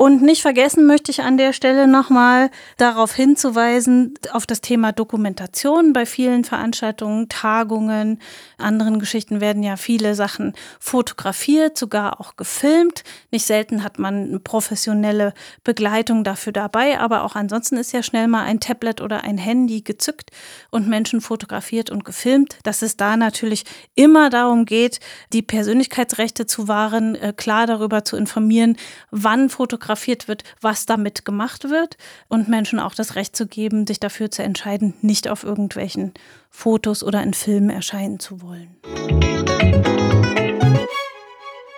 Und 0.01 0.23
nicht 0.23 0.41
vergessen 0.41 0.87
möchte 0.87 1.11
ich 1.11 1.21
an 1.21 1.37
der 1.37 1.53
Stelle 1.53 1.87
nochmal 1.87 2.51
darauf 2.79 3.13
hinzuweisen, 3.13 4.15
auf 4.33 4.47
das 4.47 4.63
Thema 4.63 4.93
Dokumentation. 4.93 5.93
Bei 5.93 6.07
vielen 6.07 6.45
Veranstaltungen, 6.45 7.29
Tagungen, 7.29 8.19
anderen 8.57 8.99
Geschichten 8.99 9.43
werden 9.43 9.63
ja 9.63 9.77
viele 9.77 10.15
Sachen 10.15 10.55
fotografiert, 10.79 11.77
sogar 11.77 12.19
auch 12.19 12.37
gefilmt. 12.37 13.05
Nicht 13.31 13.45
selten 13.45 13.85
hat 13.85 13.99
man 13.99 14.41
professionelle 14.43 15.35
Begleitung 15.65 16.25
dafür 16.25 16.55
dabei, 16.55 16.99
aber 16.99 17.23
auch 17.23 17.37
ansonsten 17.37 17.77
ist 17.77 17.93
ja 17.93 18.03
schnell 18.03 18.27
mal 18.27 18.45
ein 18.45 18.59
Tablet 18.59 19.03
oder 19.03 19.25
ein 19.25 19.37
Handy 19.37 19.83
gezückt 19.83 20.31
und 20.71 20.89
Menschen 20.89 21.21
fotografiert 21.21 21.91
und 21.91 22.07
gefilmt. 22.07 22.57
Dass 22.63 22.81
es 22.81 22.97
da 22.97 23.19
natürlich 23.19 23.65
immer 23.97 24.31
darum 24.31 24.65
geht, 24.65 24.99
die 25.35 25.43
Persönlichkeitsrechte 25.43 26.47
zu 26.47 26.69
wahren, 26.69 27.17
äh, 27.17 27.35
klar 27.37 27.67
darüber 27.67 28.03
zu 28.03 28.17
informieren, 28.17 28.79
wann 29.11 29.51
fotografiert 29.51 29.90
fotografiert 29.91 30.29
wird, 30.29 30.45
was 30.61 30.87
damit 30.87 31.25
gemacht 31.25 31.65
wird 31.65 31.97
und 32.29 32.49
Menschen 32.49 32.79
auch 32.79 32.95
das 32.95 33.17
Recht 33.17 33.35
zu 33.35 33.47
geben, 33.47 33.87
sich 33.87 33.99
dafür 33.99 34.31
zu 34.31 34.43
entscheiden, 34.43 34.95
nicht 35.03 35.29
auf 35.29 35.43
irgendwelchen 35.43 36.15
Fotos 36.49 37.03
oder 37.03 37.23
in 37.23 37.35
Filmen 37.35 37.71
erscheinen 37.71 38.21
zu 38.21 38.41
wollen. 38.41 38.77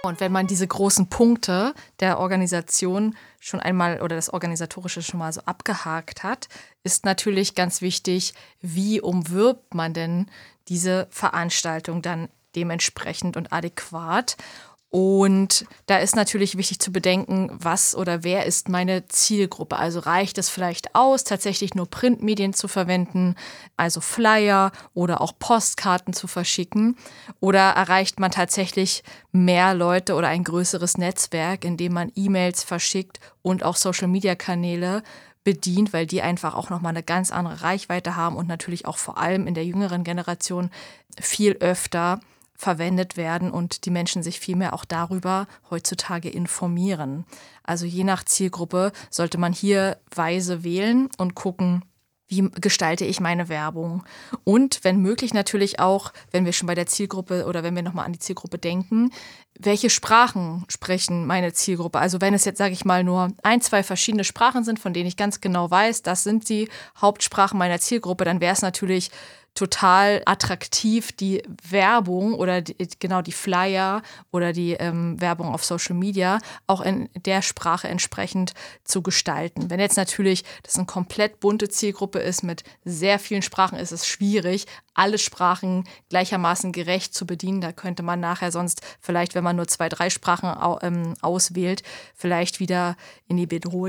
Und 0.05 0.21
wenn 0.21 0.33
man 0.33 0.47
diese 0.47 0.67
großen 0.67 1.09
Punkte 1.09 1.75
der 2.01 2.19
Organisation 2.19 3.17
schon 3.41 3.61
einmal 3.61 4.03
oder 4.03 4.17
das 4.17 4.31
Organisatorische 4.31 5.01
schon 5.01 5.19
mal 5.19 5.33
so 5.33 5.41
abgehakt 5.43 6.23
hat, 6.23 6.49
ist 6.85 7.07
natürlich 7.07 7.55
ganz 7.55 7.81
wichtig, 7.81 8.35
wie 8.61 9.01
umwirbt 9.01 9.75
man 9.75 9.95
denn 9.95 10.27
diese 10.69 11.07
Veranstaltung 11.11 12.03
dann 12.03 12.29
dementsprechend 12.57 13.39
und 13.39 13.53
adäquat. 13.53 14.37
Und 14.95 15.65
da 15.87 15.97
ist 15.97 16.17
natürlich 16.17 16.59
wichtig 16.59 16.79
zu 16.79 16.93
bedenken, 16.93 17.49
was 17.51 17.95
oder 17.97 18.25
wer 18.25 18.45
ist 18.45 18.69
meine 18.69 19.09
Zielgruppe. 19.09 19.79
Also 19.79 20.01
reicht 20.01 20.37
es 20.37 20.51
vielleicht 20.51 20.95
aus, 20.95 21.25
tatsächlich 21.25 21.75
nur 21.75 21.87
Printmedien 21.89 22.53
zu 22.53 22.69
verwenden, 22.69 23.35
also 23.79 24.03
Flyer 24.03 24.71
oder 24.93 25.23
auch 25.23 25.33
Postkarten 25.39 26.13
zu 26.13 26.27
verschicken? 26.27 26.99
Oder 27.41 27.71
erreicht 27.71 28.21
man 28.21 28.33
tatsächlich 28.33 29.03
mehr 29.33 29.73
Leute 29.73 30.15
oder 30.15 30.29
ein 30.29 30.45
größeres 30.45 30.99
Netzwerk, 30.99 31.65
indem 31.65 31.95
man 31.95 32.13
E-Mails 32.15 32.63
verschickt 32.63 33.19
und 33.41 33.65
auch 33.65 33.77
Social-Media-Kanäle 33.77 35.03
bedient, 35.43 35.95
weil 35.95 36.07
die 36.07 36.21
einfach 36.21 36.55
auch 36.55 36.69
nochmal 36.69 36.91
eine 36.91 37.03
ganz 37.03 37.33
andere 37.33 37.63
Reichweite 37.63 38.15
haben 38.15 38.37
und 38.37 38.47
natürlich 38.47 38.85
auch 38.85 38.99
vor 38.99 39.17
allem 39.17 39.47
in 39.47 39.55
der 39.55 39.65
jüngeren 39.65 40.05
Generation 40.05 40.71
viel 41.19 41.55
öfter 41.61 42.21
verwendet 42.55 43.17
werden 43.17 43.51
und 43.51 43.85
die 43.85 43.91
Menschen 43.91 44.23
sich 44.23 44.39
vielmehr 44.41 44.73
auch 44.75 44.85
darüber 44.85 45.47
heutzutage 45.71 46.29
informieren. 46.29 47.25
Also 47.63 47.87
je 47.87 48.05
nach 48.05 48.25
Zielgruppe 48.25 48.93
sollte 49.11 49.39
man 49.39 49.53
hier 49.53 49.99
weise 50.15 50.65
wählen 50.65 51.09
und 51.19 51.35
gucken, 51.35 51.85
wie 52.33 52.49
gestalte 52.61 53.05
ich 53.05 53.21
meine 53.21 53.51
Werbung? 53.51 54.05
Und 54.43 54.85
wenn 54.85 55.03
möglich 55.03 55.35
natürlich 55.35 55.81
auch, 55.81 56.15
wenn 56.31 56.47
wir 56.47 56.55
schon 56.55 56.67
bei 56.67 56.75
der 56.75 56.87
Zielgruppe 56.87 57.45
oder 57.45 57.63
wenn 57.63 57.77
wir 57.77 57.83
nochmal 57.83 58.07
an 58.07 58.15
die 58.15 58.19
Zielgruppe 58.19 58.57
denken, 58.57 59.11
welche 59.59 59.91
Sprachen 59.91 60.65
sprechen 60.69 61.27
meine 61.27 61.53
Zielgruppe? 61.53 61.99
Also 61.99 62.23
wenn 62.23 62.33
es 62.33 62.47
jetzt, 62.47 62.57
sage 62.57 62.73
ich 62.73 62.87
mal, 62.87 63.05
nur 63.05 63.33
ein, 63.43 63.61
zwei 63.61 63.83
verschiedene 63.83 64.25
Sprachen 64.25 64.65
sind, 64.65 64.79
von 64.79 64.95
denen 64.95 65.09
ich 65.09 65.19
ganz 65.19 65.43
genau 65.43 65.71
weiß, 65.71 66.03
das 66.03 66.25
sind 66.25 66.49
die 66.49 66.71
Hauptsprachen 66.97 67.59
meiner 67.59 67.81
Zielgruppe, 67.81 68.25
dann 68.25 68.41
wäre 68.41 68.55
es 68.55 68.63
natürlich 68.63 69.11
total 69.55 70.23
attraktiv, 70.25 71.13
die 71.13 71.43
Werbung 71.69 72.35
oder 72.35 72.63
die, 72.63 72.77
genau 72.99 73.21
die 73.21 73.33
Flyer 73.33 74.03
oder 74.31 74.53
die 74.53 74.73
ähm, 74.73 75.21
Werbung 75.21 75.53
auf 75.53 75.65
Social 75.65 75.95
Media 75.95 76.39
auch 76.67 76.81
in 76.81 77.11
der 77.15 77.43
Sprache 77.43 77.89
entsprechend 77.89 78.55
zu 78.85 79.03
gestalten. 79.03 79.69
Wenn 79.69 79.81
jetzt 79.81 79.97
natürlich 79.97 80.45
das 80.63 80.77
eine 80.77 80.87
komplett 80.87 81.41
bunte 81.41 81.69
Zielgruppe 81.69 82.19
ist 82.19 82.43
mit 82.43 82.65
sehr 82.85 83.19
vielen 83.19 83.43
Sprachen, 83.43 83.79
ist 83.79 83.93
es 83.93 84.07
schwierig, 84.07 84.67
alle 84.95 85.19
Sprachen 85.19 85.85
gleichermaßen 86.09 86.73
gerecht 86.73 87.15
zu 87.15 87.27
bedienen. 87.27 87.61
Da 87.61 87.73
könnte 87.73 88.03
man 88.03 88.21
nachher 88.21 88.53
sonst 88.53 88.81
vielleicht, 89.01 89.35
wenn 89.35 89.45
man 89.45 89.57
nur 89.57 89.69
zwei, 89.69 89.89
drei 89.89 90.09
Sprachen 90.09 90.55
ähm, 90.83 91.15
auswählt, 91.21 91.83
vielleicht 92.15 92.59
wieder 92.59 92.97
in 93.27 93.37
die 93.37 93.47
Bedrohung 93.47 93.83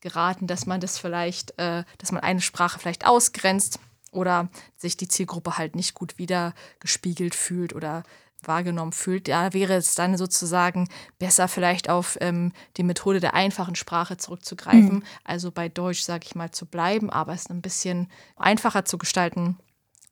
geraten, 0.00 0.46
dass 0.46 0.66
man 0.66 0.80
das 0.80 0.98
vielleicht, 0.98 1.58
äh, 1.58 1.82
dass 1.98 2.12
man 2.12 2.22
eine 2.22 2.40
Sprache 2.40 2.78
vielleicht 2.78 3.06
ausgrenzt 3.06 3.80
oder 4.14 4.48
sich 4.76 4.96
die 4.96 5.08
Zielgruppe 5.08 5.58
halt 5.58 5.76
nicht 5.76 5.94
gut 5.94 6.18
wieder 6.18 6.54
gespiegelt 6.80 7.34
fühlt 7.34 7.74
oder 7.74 8.04
wahrgenommen 8.46 8.92
fühlt. 8.92 9.28
Da 9.28 9.52
wäre 9.52 9.74
es 9.74 9.94
dann 9.94 10.16
sozusagen 10.16 10.88
besser, 11.18 11.48
vielleicht 11.48 11.88
auf 11.88 12.18
ähm, 12.20 12.52
die 12.76 12.82
Methode 12.82 13.20
der 13.20 13.34
einfachen 13.34 13.74
Sprache 13.74 14.16
zurückzugreifen. 14.16 14.96
Mhm. 14.96 15.02
Also 15.24 15.50
bei 15.50 15.68
Deutsch, 15.68 16.02
sage 16.02 16.24
ich 16.26 16.34
mal, 16.34 16.50
zu 16.50 16.66
bleiben, 16.66 17.10
aber 17.10 17.32
es 17.32 17.48
ein 17.50 17.62
bisschen 17.62 18.08
einfacher 18.36 18.84
zu 18.84 18.98
gestalten, 18.98 19.58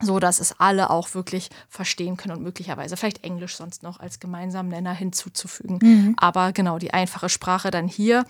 so 0.00 0.18
dass 0.18 0.40
es 0.40 0.58
alle 0.58 0.90
auch 0.90 1.14
wirklich 1.14 1.50
verstehen 1.68 2.16
können 2.16 2.36
und 2.36 2.42
möglicherweise 2.42 2.96
vielleicht 2.96 3.24
Englisch 3.24 3.56
sonst 3.56 3.82
noch 3.82 4.00
als 4.00 4.20
gemeinsamen 4.20 4.68
Nenner 4.68 4.94
hinzuzufügen. 4.94 5.78
Mhm. 5.82 6.14
Aber 6.16 6.52
genau 6.52 6.78
die 6.78 6.94
einfache 6.94 7.28
Sprache 7.28 7.70
dann 7.70 7.88
hier 7.88 8.24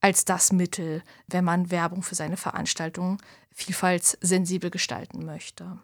als 0.00 0.24
das 0.24 0.52
Mittel, 0.52 1.02
wenn 1.26 1.44
man 1.44 1.70
Werbung 1.70 2.02
für 2.02 2.14
seine 2.14 2.36
Veranstaltung 2.36 3.18
vielfaltssensibel 3.52 4.70
gestalten 4.70 5.24
möchte. 5.24 5.78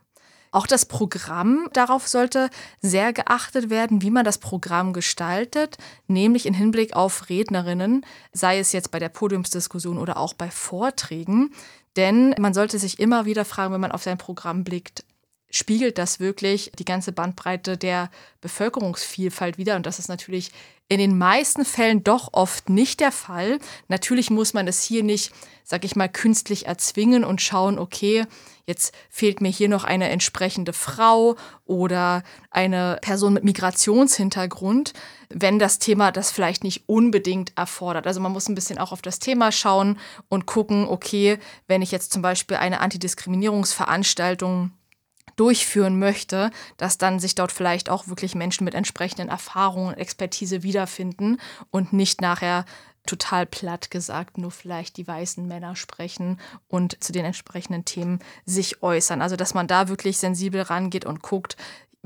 Auch 0.55 0.67
das 0.67 0.85
Programm, 0.85 1.69
darauf 1.73 2.07
sollte 2.07 2.51
sehr 2.83 3.15
geachtet 3.15 3.71
werden, 3.71 4.03
wie 4.03 4.11
man 4.11 4.25
das 4.25 4.37
Programm 4.37 4.93
gestaltet, 4.93 5.79
nämlich 6.09 6.45
in 6.45 6.53
Hinblick 6.53 6.95
auf 6.95 7.31
Rednerinnen, 7.31 8.05
sei 8.33 8.59
es 8.59 8.73
jetzt 8.73 8.91
bei 8.91 8.99
der 8.99 9.09
Podiumsdiskussion 9.09 9.97
oder 9.97 10.19
auch 10.19 10.35
bei 10.35 10.51
Vorträgen. 10.51 11.55
Denn 11.97 12.35
man 12.39 12.53
sollte 12.53 12.79
sich 12.79 12.99
immer 12.99 13.25
wieder 13.25 13.47
fragen, 13.47 13.73
wenn 13.73 13.81
man 13.81 13.93
auf 13.93 14.03
sein 14.03 14.19
Programm 14.19 14.63
blickt, 14.63 15.05
spiegelt 15.53 15.99
das 15.99 16.19
wirklich 16.19 16.73
die 16.77 16.85
ganze 16.85 17.13
Bandbreite 17.13 17.77
der 17.77 18.11
Bevölkerungsvielfalt 18.41 19.59
wider. 19.59 19.77
Und 19.77 19.87
das 19.87 20.01
ist 20.01 20.09
natürlich 20.09 20.51
in 20.89 20.99
den 20.99 21.17
meisten 21.17 21.65
Fällen 21.65 22.03
doch 22.03 22.31
oft 22.33 22.69
nicht 22.69 23.01
der 23.01 23.13
Fall. 23.13 23.59
Natürlich 23.89 24.31
muss 24.31 24.53
man 24.53 24.67
es 24.67 24.83
hier 24.83 25.03
nicht, 25.03 25.33
sag 25.63 25.85
ich 25.85 25.95
mal, 25.95 26.09
künstlich 26.09 26.67
erzwingen 26.67 27.25
und 27.25 27.41
schauen, 27.41 27.79
okay, 27.79 28.27
jetzt 28.67 28.95
fehlt 29.11 29.41
mir 29.41 29.51
hier 29.51 29.69
noch 29.69 29.85
eine 29.85 30.09
entsprechende 30.09 30.73
Frau 30.73 31.37
oder 31.67 32.23
eine 32.51 32.99
Person 33.03 33.35
mit 33.35 33.45
Migrationshintergrund, 33.45 34.93
wenn 35.29 35.59
das 35.59 35.79
Thema 35.79 36.13
das 36.13 36.31
vielleicht 36.31 36.65
nicht 36.65 36.89
unbedingt 36.89 37.53
erfordert. 37.57 38.07
Also 38.07 38.21
man 38.21 38.33
muss 38.33 38.49
ein 38.49 38.55
bisschen 38.55 38.79
auch 38.79 38.93
auf 38.93 39.03
das 39.03 39.19
Thema 39.19 39.53
schauen 39.53 39.99
und 40.29 40.47
gucken, 40.47 40.87
okay, 40.87 41.39
wenn 41.67 41.83
ich 41.83 41.91
jetzt 41.91 42.13
zum 42.13 42.23
Beispiel 42.23 42.57
eine 42.57 42.81
Antidiskriminierungsveranstaltung 42.81 44.73
durchführen 45.37 45.99
möchte, 45.99 46.51
dass 46.77 46.99
dann 46.99 47.21
sich 47.21 47.35
dort 47.35 47.53
vielleicht 47.53 47.91
auch 47.91 48.09
wirklich 48.09 48.35
Menschen 48.35 48.65
mit 48.65 48.75
entsprechenden 48.75 49.29
Erfahrungen 49.29 49.89
und 49.89 49.99
Expertise 49.99 50.63
wiederfinden 50.63 51.39
und 51.71 51.93
nicht 51.93 52.21
nachher 52.21 52.65
total 53.07 53.47
platt 53.47 53.91
gesagt 53.91 54.39
nur 54.39 54.51
vielleicht 54.51 54.97
die 54.97 55.07
weißen 55.07 55.47
Männer 55.47 55.75
sprechen 55.75 56.39
und 56.69 57.03
zu 57.03 57.13
den 57.13 57.25
entsprechenden 57.25 57.85
Themen 57.85 58.21
sich 58.47 58.83
äußern. 58.83 59.23
Also 59.23 59.37
dass 59.37 59.55
man 59.55 59.67
da 59.67 59.89
wirklich 59.89 60.19
sensibel 60.19 60.63
rangeht 60.63 61.05
und 61.05 61.23
guckt, 61.23 61.57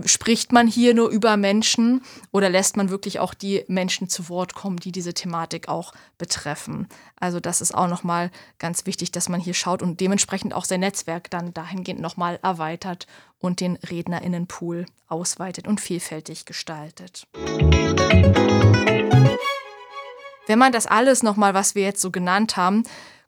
spricht 0.04 0.52
man 0.52 0.66
hier 0.66 0.94
nur 0.94 1.08
über 1.08 1.36
Menschen 1.36 2.02
oder 2.30 2.50
lässt 2.50 2.76
man 2.76 2.90
wirklich 2.90 3.18
auch 3.18 3.32
die 3.32 3.64
Menschen 3.66 4.08
zu 4.08 4.28
Wort 4.28 4.54
kommen, 4.54 4.76
die 4.76 4.92
diese 4.92 5.14
Thematik 5.14 5.68
auch 5.68 5.92
betreffen? 6.18 6.88
Also 7.18 7.40
das 7.40 7.60
ist 7.62 7.74
auch 7.74 7.88
nochmal 7.88 8.30
ganz 8.58 8.84
wichtig, 8.84 9.10
dass 9.10 9.28
man 9.28 9.40
hier 9.40 9.54
schaut 9.54 9.82
und 9.82 10.00
dementsprechend 10.00 10.52
auch 10.52 10.66
sein 10.66 10.80
Netzwerk 10.80 11.30
dann 11.30 11.54
dahingehend 11.54 12.00
nochmal 12.00 12.38
erweitert 12.42 13.06
und 13.38 13.60
den 13.60 13.76
Rednerinnenpool 13.76 14.86
ausweitet 15.08 15.66
und 15.66 15.80
vielfältig 15.80 16.44
gestaltet. 16.44 17.26
Wenn 20.46 20.58
man 20.58 20.72
das 20.72 20.86
alles 20.86 21.22
nochmal, 21.22 21.54
was 21.54 21.74
wir 21.74 21.82
jetzt 21.82 22.00
so 22.00 22.10
genannt 22.10 22.56
haben, 22.56 22.84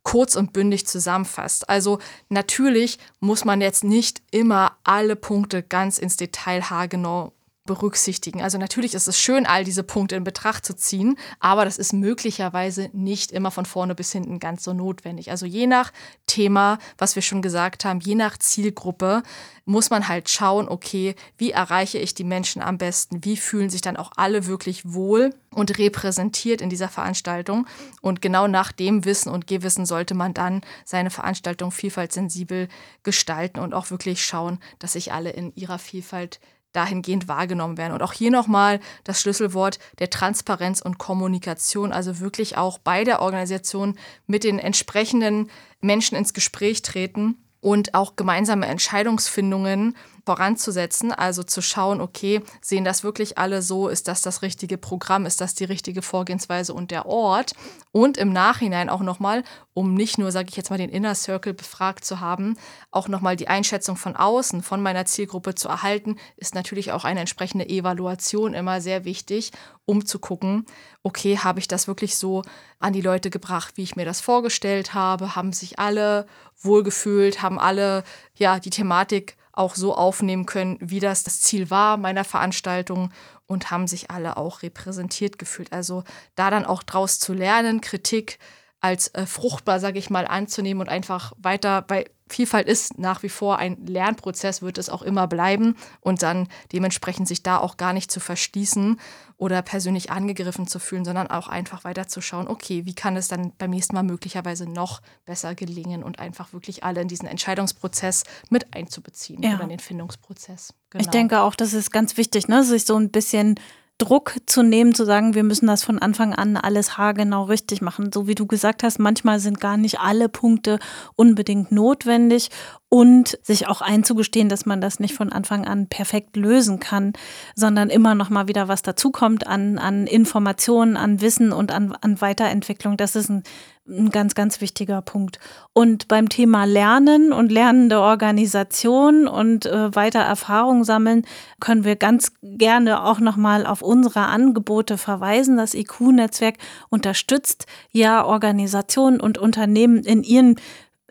kurz 0.09 0.37
und 0.37 0.55
bündig 0.55 0.87
zusammenfasst. 0.87 1.69
Also 1.69 1.99
natürlich 2.31 2.99
muss 3.21 3.45
man 3.45 3.61
jetzt 3.61 3.85
nicht 3.85 4.23
immer 4.31 4.79
alle 4.83 5.17
Punkte 5.17 5.63
ganz 5.63 5.99
ins 5.99 6.17
Detail 6.17 6.63
haargenau 6.63 7.35
berücksichtigen. 7.69 8.43
Also 8.43 8.59
natürlich 8.59 8.95
ist 8.95 9.07
es 9.07 9.21
schön, 9.21 9.47
all 9.47 9.63
diese 9.63 9.85
Punkte 9.85 10.17
in 10.17 10.25
Betracht 10.25 10.67
zu 10.67 10.75
ziehen, 10.75 11.17
aber 11.39 11.65
das 11.65 11.79
ist 11.79 11.93
möglicherweise 11.93 12.91
nicht 12.93 13.31
immer 13.31 13.53
von 13.53 13.67
vorne 13.67 13.95
bis 13.95 14.11
hinten 14.11 14.41
ganz 14.41 14.65
so 14.65 14.73
notwendig. 14.73 15.31
Also 15.31 15.47
je 15.47 15.69
nach 15.69 15.93
Thema, 16.27 16.79
was 16.97 17.15
wir 17.15 17.23
schon 17.23 17.43
gesagt 17.43 17.85
haben, 17.85 18.01
je 18.01 18.17
nach 18.17 18.39
Zielgruppe 18.39 19.23
muss 19.69 19.91
man 19.91 20.09
halt 20.09 20.31
schauen, 20.31 20.67
okay, 20.67 21.15
wie 21.37 21.51
erreiche 21.51 21.99
ich 21.99 22.15
die 22.15 22.25
Menschen 22.25 22.63
am 22.63 22.79
besten? 22.79 23.23
Wie 23.23 23.37
fühlen 23.37 23.69
sich 23.69 23.83
dann 23.83 23.99
auch 23.99 24.13
alle 24.17 24.47
wirklich 24.47 24.95
wohl 24.95 25.35
und 25.51 25.77
repräsentiert 25.77 26.63
in 26.63 26.71
dieser 26.71 26.89
Veranstaltung? 26.89 27.67
Und 28.01 28.23
genau 28.23 28.49
nach 28.49 28.73
dem 28.73 29.05
Wissen 29.05 29.31
und 29.31 29.47
Gewissen 29.47 29.85
sollte 29.85 30.15
man 30.15 30.33
dann 30.33 30.63
seine 30.87 31.11
Veranstaltung 31.11 31.71
vielfaltssensibel 31.71 32.69
gestalten 33.03 33.61
und 33.61 33.75
auch 33.75 33.91
wirklich 33.91 34.25
schauen, 34.25 34.59
dass 34.79 34.95
sich 34.95 35.13
alle 35.13 35.31
in 35.31 35.55
ihrer 35.55 35.79
Vielfalt 35.79 36.41
dahingehend 36.73 37.29
wahrgenommen 37.29 37.79
werden. 37.79 37.93
Und 37.93 38.03
auch 38.03 38.13
hier 38.13 38.31
nochmal 38.31 38.81
das 39.05 39.21
Schlüsselwort 39.21 39.79
der 39.99 40.11
Transparenz 40.11 40.81
und 40.81 40.99
Kommunikation, 40.99 41.93
also 41.93 42.21
wirklich 42.21 42.57
auch 42.57 42.79
bei 42.79 43.05
der 43.05 43.21
Organisation 43.21 43.99
mit 44.27 44.45
den 44.45 44.59
entsprechenden 44.59 45.51
Menschen 45.81 46.17
ins 46.17 46.35
Gespräch 46.35 46.83
treten 46.83 47.37
und 47.61 47.95
auch 47.95 48.17
gemeinsame 48.17 48.67
Entscheidungsfindungen 48.67 49.97
voranzusetzen, 50.29 51.11
also 51.11 51.43
zu 51.43 51.63
schauen, 51.63 52.03
okay, 52.03 52.43
sehen 52.61 52.85
das 52.85 53.03
wirklich 53.03 53.39
alle 53.39 53.63
so, 53.63 53.89
ist 53.89 54.09
das 54.09 54.21
das 54.21 54.43
richtige 54.43 54.77
Programm, 54.77 55.25
ist 55.25 55.41
das 55.41 55.55
die 55.55 55.65
richtige 55.65 56.03
Vorgehensweise 56.03 56.75
und 56.75 56.91
der 56.91 57.07
Ort? 57.07 57.55
Und 57.93 58.19
im 58.19 58.31
Nachhinein 58.31 58.91
auch 58.91 59.01
nochmal, 59.01 59.43
um 59.73 59.95
nicht 59.95 60.19
nur, 60.19 60.31
sage 60.31 60.49
ich 60.51 60.57
jetzt 60.57 60.69
mal, 60.69 60.77
den 60.77 60.91
Inner 60.91 61.15
Circle 61.15 61.55
befragt 61.55 62.05
zu 62.05 62.21
haben, 62.21 62.59
auch 62.91 63.09
nochmal 63.09 63.37
die 63.37 63.49
Einschätzung 63.49 63.97
von 63.97 64.17
außen, 64.17 64.63
von 64.63 64.83
meiner 64.83 65.07
Zielgruppe 65.07 65.55
zu 65.55 65.69
erhalten, 65.69 66.17
ist 66.37 66.55
natürlich 66.55 66.93
auch 66.93 67.05
eine 67.05 67.21
entsprechende 67.21 67.67
Evaluation 67.67 68.53
immer 68.53 68.83
sehr 68.83 69.07
wichtig, 69.07 69.53
um 69.87 70.05
zu 70.05 70.19
gucken, 70.19 70.67
okay, 71.03 71.39
habe 71.39 71.59
ich 71.59 71.69
das 71.69 71.89
wirklich 71.89 72.17
so 72.17 72.43
an 72.81 72.93
die 72.93 73.01
Leute 73.01 73.31
gebracht, 73.31 73.79
wie 73.79 73.83
ich 73.83 73.97
mir 73.97 74.05
das 74.05 74.21
vorgestellt 74.21 74.93
habe, 74.93 75.35
haben 75.37 75.55
sich 75.55 75.79
alle 75.79 76.27
wohlgefühlt, 76.61 77.41
haben 77.41 77.59
alle 77.59 78.05
ja 78.35 78.59
die 78.59 78.69
Thematik 78.69 79.39
auch 79.59 79.75
so 79.75 79.95
aufnehmen 79.95 80.47
können, 80.47 80.79
wie 80.81 81.01
das 81.01 81.25
das 81.25 81.41
Ziel 81.41 81.71
war 81.71 81.97
meiner 81.97 82.25
Veranstaltung 82.25 83.11
und 83.47 83.71
haben 83.71 83.87
sich 83.89 84.11
alle 84.11 84.37
auch 84.37 84.63
repräsentiert 84.63 85.39
gefühlt. 85.39 85.73
Also 85.73 86.05
da 86.37 86.51
dann 86.51 86.65
auch 86.65 86.83
draus 86.83 87.19
zu 87.19 87.33
lernen, 87.33 87.81
Kritik 87.81 88.39
als 88.81 89.09
äh, 89.09 89.27
fruchtbar, 89.27 89.81
sage 89.81 89.99
ich 89.99 90.11
mal, 90.11 90.27
anzunehmen 90.27 90.81
und 90.81 90.89
einfach 90.89 91.33
weiter 91.39 91.83
bei 91.83 92.07
Vielfalt 92.31 92.69
ist 92.69 92.99
nach 92.99 93.23
wie 93.23 93.29
vor 93.29 93.59
ein 93.59 93.87
Lernprozess, 93.87 94.63
wird 94.63 94.79
es 94.79 94.91
auch 94.91 95.03
immer 95.03 95.27
bleiben 95.27 95.77
und 96.01 96.23
dann 96.23 96.49
dementsprechend 96.73 97.27
sich 97.27 97.43
da 97.43 97.59
auch 97.59 97.77
gar 97.77 97.93
nicht 97.93 98.11
zu 98.11 98.21
verschließen 98.21 99.01
oder 99.37 99.63
persönlich 99.63 100.11
angegriffen 100.11 100.67
zu 100.67 100.79
fühlen, 100.79 101.05
sondern 101.05 101.29
auch 101.29 101.49
einfach 101.49 101.85
weiter 101.85 102.09
zu 102.09 102.21
schauen, 102.21 102.49
okay, 102.49 102.85
wie 102.85 102.95
kann 102.95 103.17
es 103.17 103.29
dann 103.29 103.53
beim 103.57 103.71
nächsten 103.71 103.95
Mal 103.95 104.03
möglicherweise 104.03 104.69
noch 104.69 105.01
besser 105.25 105.55
gelingen 105.55 106.03
und 106.03 106.19
einfach 106.19 106.53
wirklich 106.53 106.85
alle 106.85 107.01
in 107.01 107.09
diesen 107.09 107.29
Entscheidungsprozess 107.29 108.25
mit 108.51 108.75
einzubeziehen 108.75 109.43
ja. 109.43 109.55
oder 109.55 109.65
in 109.65 109.71
den 109.71 109.79
Findungsprozess. 109.79 110.75
Genau. 110.91 111.03
Ich 111.03 111.09
denke 111.09 111.41
auch, 111.41 111.55
das 111.55 111.73
ist 111.73 111.93
ganz 111.93 112.17
wichtig, 112.17 112.49
ne? 112.49 112.65
sich 112.65 112.85
so 112.85 112.97
ein 112.97 113.11
bisschen 113.11 113.55
Druck 113.99 114.37
zu 114.47 114.63
nehmen, 114.63 114.95
zu 114.95 115.05
sagen, 115.05 115.35
wir 115.35 115.43
müssen 115.43 115.67
das 115.67 115.83
von 115.83 115.99
Anfang 115.99 116.33
an 116.33 116.57
alles 116.57 116.97
haargenau 116.97 117.43
richtig 117.45 117.83
machen. 117.83 118.13
So 118.13 118.29
wie 118.29 118.37
du 118.37 118.47
gesagt 118.47 118.85
hast, 118.85 119.01
manchmal 119.01 119.41
sind 119.41 119.61
gar 119.61 119.77
nicht 119.77 119.99
alle 119.99 120.29
Punkte 120.29 120.79
unbedingt 121.17 121.73
notwendig 121.73 122.51
und 122.89 123.39
sich 123.43 123.67
auch 123.67 123.81
einzugestehen, 123.81 124.49
dass 124.49 124.67
man 124.67 124.81
das 124.81 125.01
nicht 125.01 125.15
von 125.15 125.33
Anfang 125.33 125.67
an 125.67 125.89
perfekt 125.89 126.37
lösen 126.37 126.79
kann, 126.79 127.13
sondern 127.57 127.91
immer 127.91 128.15
noch 128.15 128.31
mal 128.31 128.47
wieder 128.47 128.69
was 128.69 128.83
dazukommt 128.83 129.49
an, 129.49 129.79
an 129.79 130.07
Informationen, 130.07 130.97
an 130.97 131.21
Wissen 131.21 131.53
und 131.53 131.73
an, 131.73 131.93
an 132.01 132.21
Weiterentwicklung. 132.21 132.97
Das 132.97 133.17
ist 133.17 133.29
ein, 133.29 133.43
ein 133.89 134.11
ganz, 134.11 134.35
ganz 134.35 134.61
wichtiger 134.61 135.03
Punkt. 135.03 135.39
Und 135.73 136.09
beim 136.09 136.29
Thema 136.29 136.65
Lernen 136.65 137.33
und 137.33 137.51
lernende 137.51 138.01
Organisation 138.01 139.27
und 139.27 139.67
äh, 139.67 139.95
weiter 139.95 140.21
Erfahrung 140.21 140.85
sammeln, 140.85 141.25
können 141.61 141.85
wir 141.85 141.97
ganz 141.97 142.33
gerne 142.43 143.05
auch 143.05 143.21
noch 143.21 143.37
mal 143.37 143.67
auf 143.67 143.83
unsere 143.83 144.27
Angebote 144.27 144.99
verweisen. 144.99 145.57
Das 145.57 145.75
IQ-Netzwerk 145.75 146.57
unterstützt 146.91 147.67
ja 147.91 148.25
Organisationen 148.25 149.21
und 149.21 149.39
Unternehmen 149.39 150.03
in 150.05 150.23
ihren 150.23 150.57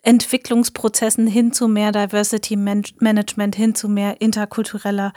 Entwicklungsprozessen 0.04 1.28
hin 1.28 1.52
zu 1.52 1.68
mehr 1.68 1.92
Diversity 1.92 2.56
Management, 2.56 3.56
hin 3.56 3.76
zu 3.76 3.90
mehr 3.90 4.22
interkultureller 4.22 5.12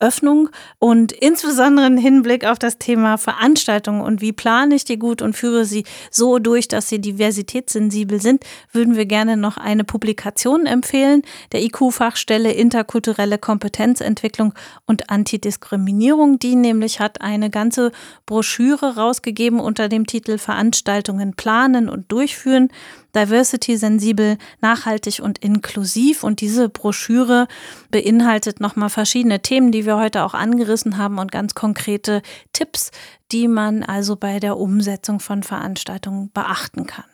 Öffnung 0.00 0.50
und 0.78 1.12
insbesondere 1.12 1.86
im 1.86 1.96
Hinblick 1.96 2.44
auf 2.44 2.58
das 2.58 2.78
Thema 2.78 3.16
Veranstaltungen 3.16 4.02
und 4.02 4.20
wie 4.20 4.32
plane 4.32 4.74
ich 4.74 4.84
die 4.84 4.98
gut 4.98 5.22
und 5.22 5.34
führe 5.34 5.64
sie 5.64 5.84
so 6.10 6.38
durch, 6.38 6.68
dass 6.68 6.88
sie 6.88 7.00
diversitätssensibel 7.00 8.20
sind, 8.20 8.44
würden 8.72 8.96
wir 8.96 9.06
gerne 9.06 9.36
noch 9.36 9.56
eine 9.56 9.84
Publikation 9.84 10.66
empfehlen, 10.66 11.22
der 11.52 11.62
IQ-Fachstelle 11.62 12.52
Interkulturelle 12.52 13.38
Kompetenzentwicklung 13.38 14.52
und 14.84 15.10
Antidiskriminierung. 15.10 16.38
Die 16.38 16.56
nämlich 16.56 17.00
hat 17.00 17.20
eine 17.20 17.48
ganze 17.48 17.92
Broschüre 18.26 18.96
rausgegeben 18.96 19.60
unter 19.60 19.88
dem 19.88 20.06
Titel 20.06 20.38
Veranstaltungen 20.38 21.34
planen 21.34 21.88
und 21.88 22.10
durchführen 22.10 22.68
diversity-sensibel, 23.14 24.38
nachhaltig 24.60 25.20
und 25.20 25.38
inklusiv. 25.38 26.24
Und 26.24 26.40
diese 26.40 26.68
Broschüre 26.68 27.46
beinhaltet 27.90 28.60
nochmal 28.60 28.90
verschiedene 28.90 29.40
Themen, 29.40 29.72
die 29.72 29.86
wir 29.86 29.96
heute 29.96 30.24
auch 30.24 30.34
angerissen 30.34 30.98
haben 30.98 31.18
und 31.18 31.32
ganz 31.32 31.54
konkrete 31.54 32.22
Tipps, 32.52 32.90
die 33.32 33.48
man 33.48 33.82
also 33.82 34.16
bei 34.16 34.40
der 34.40 34.56
Umsetzung 34.56 35.20
von 35.20 35.42
Veranstaltungen 35.42 36.30
beachten 36.32 36.86
kann. 36.86 37.04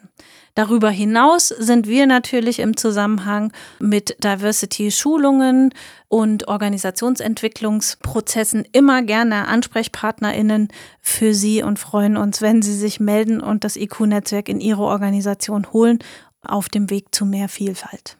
Darüber 0.54 0.90
hinaus 0.90 1.48
sind 1.48 1.86
wir 1.86 2.06
natürlich 2.06 2.58
im 2.58 2.76
Zusammenhang 2.76 3.52
mit 3.78 4.22
Diversity-Schulungen 4.22 5.72
und 6.08 6.48
Organisationsentwicklungsprozessen 6.48 8.66
immer 8.72 9.00
gerne 9.02 9.48
AnsprechpartnerInnen 9.48 10.68
für 11.00 11.32
Sie 11.34 11.62
und 11.62 11.78
freuen 11.78 12.16
uns, 12.16 12.42
wenn 12.42 12.62
Sie 12.62 12.74
sich 12.74 12.98
melden 13.00 13.40
und 13.40 13.64
das 13.64 13.76
IQ-Netzwerk 13.76 14.48
in 14.48 14.60
Ihre 14.60 14.82
Organisation 14.82 15.72
holen 15.72 16.00
auf 16.42 16.68
dem 16.68 16.90
Weg 16.90 17.14
zu 17.14 17.24
mehr 17.24 17.48
Vielfalt. 17.48 18.16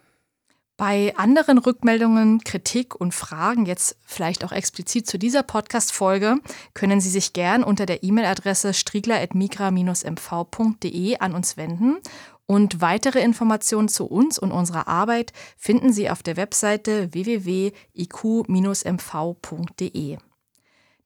Bei 0.80 1.14
anderen 1.18 1.58
Rückmeldungen, 1.58 2.42
Kritik 2.42 2.98
und 2.98 3.12
Fragen, 3.12 3.66
jetzt 3.66 3.98
vielleicht 4.06 4.42
auch 4.46 4.52
explizit 4.52 5.06
zu 5.06 5.18
dieser 5.18 5.42
Podcast-Folge, 5.42 6.36
können 6.72 7.02
Sie 7.02 7.10
sich 7.10 7.34
gern 7.34 7.62
unter 7.62 7.84
der 7.84 8.02
E-Mail-Adresse 8.02 8.72
striegler.migra-mv.de 8.72 11.18
an 11.18 11.34
uns 11.34 11.58
wenden. 11.58 11.98
Und 12.46 12.80
weitere 12.80 13.20
Informationen 13.20 13.88
zu 13.88 14.06
uns 14.06 14.38
und 14.38 14.52
unserer 14.52 14.88
Arbeit 14.88 15.34
finden 15.58 15.92
Sie 15.92 16.08
auf 16.08 16.22
der 16.22 16.38
Webseite 16.38 17.12
www.iq-mv.de. 17.12 17.76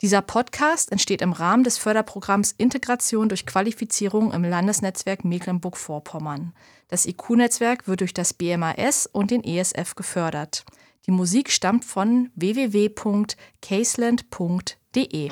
Dieser 0.04 0.20
Podcast 0.20 0.92
entsteht 0.92 1.22
im 1.22 1.32
Rahmen 1.32 1.64
des 1.64 1.78
Förderprogramms 1.78 2.54
Integration 2.58 3.30
durch 3.30 3.46
Qualifizierung 3.46 4.32
im 4.32 4.44
Landesnetzwerk 4.44 5.24
Mecklenburg-Vorpommern. 5.24 6.52
Das 6.88 7.06
IQ-Netzwerk 7.06 7.88
wird 7.88 8.00
durch 8.00 8.12
das 8.12 8.34
BMAS 8.34 9.06
und 9.06 9.30
den 9.30 9.42
ESF 9.42 9.94
gefördert. 9.94 10.66
Die 11.06 11.10
Musik 11.10 11.50
stammt 11.50 11.86
von 11.86 12.28
www.caseland.de. 12.34 15.30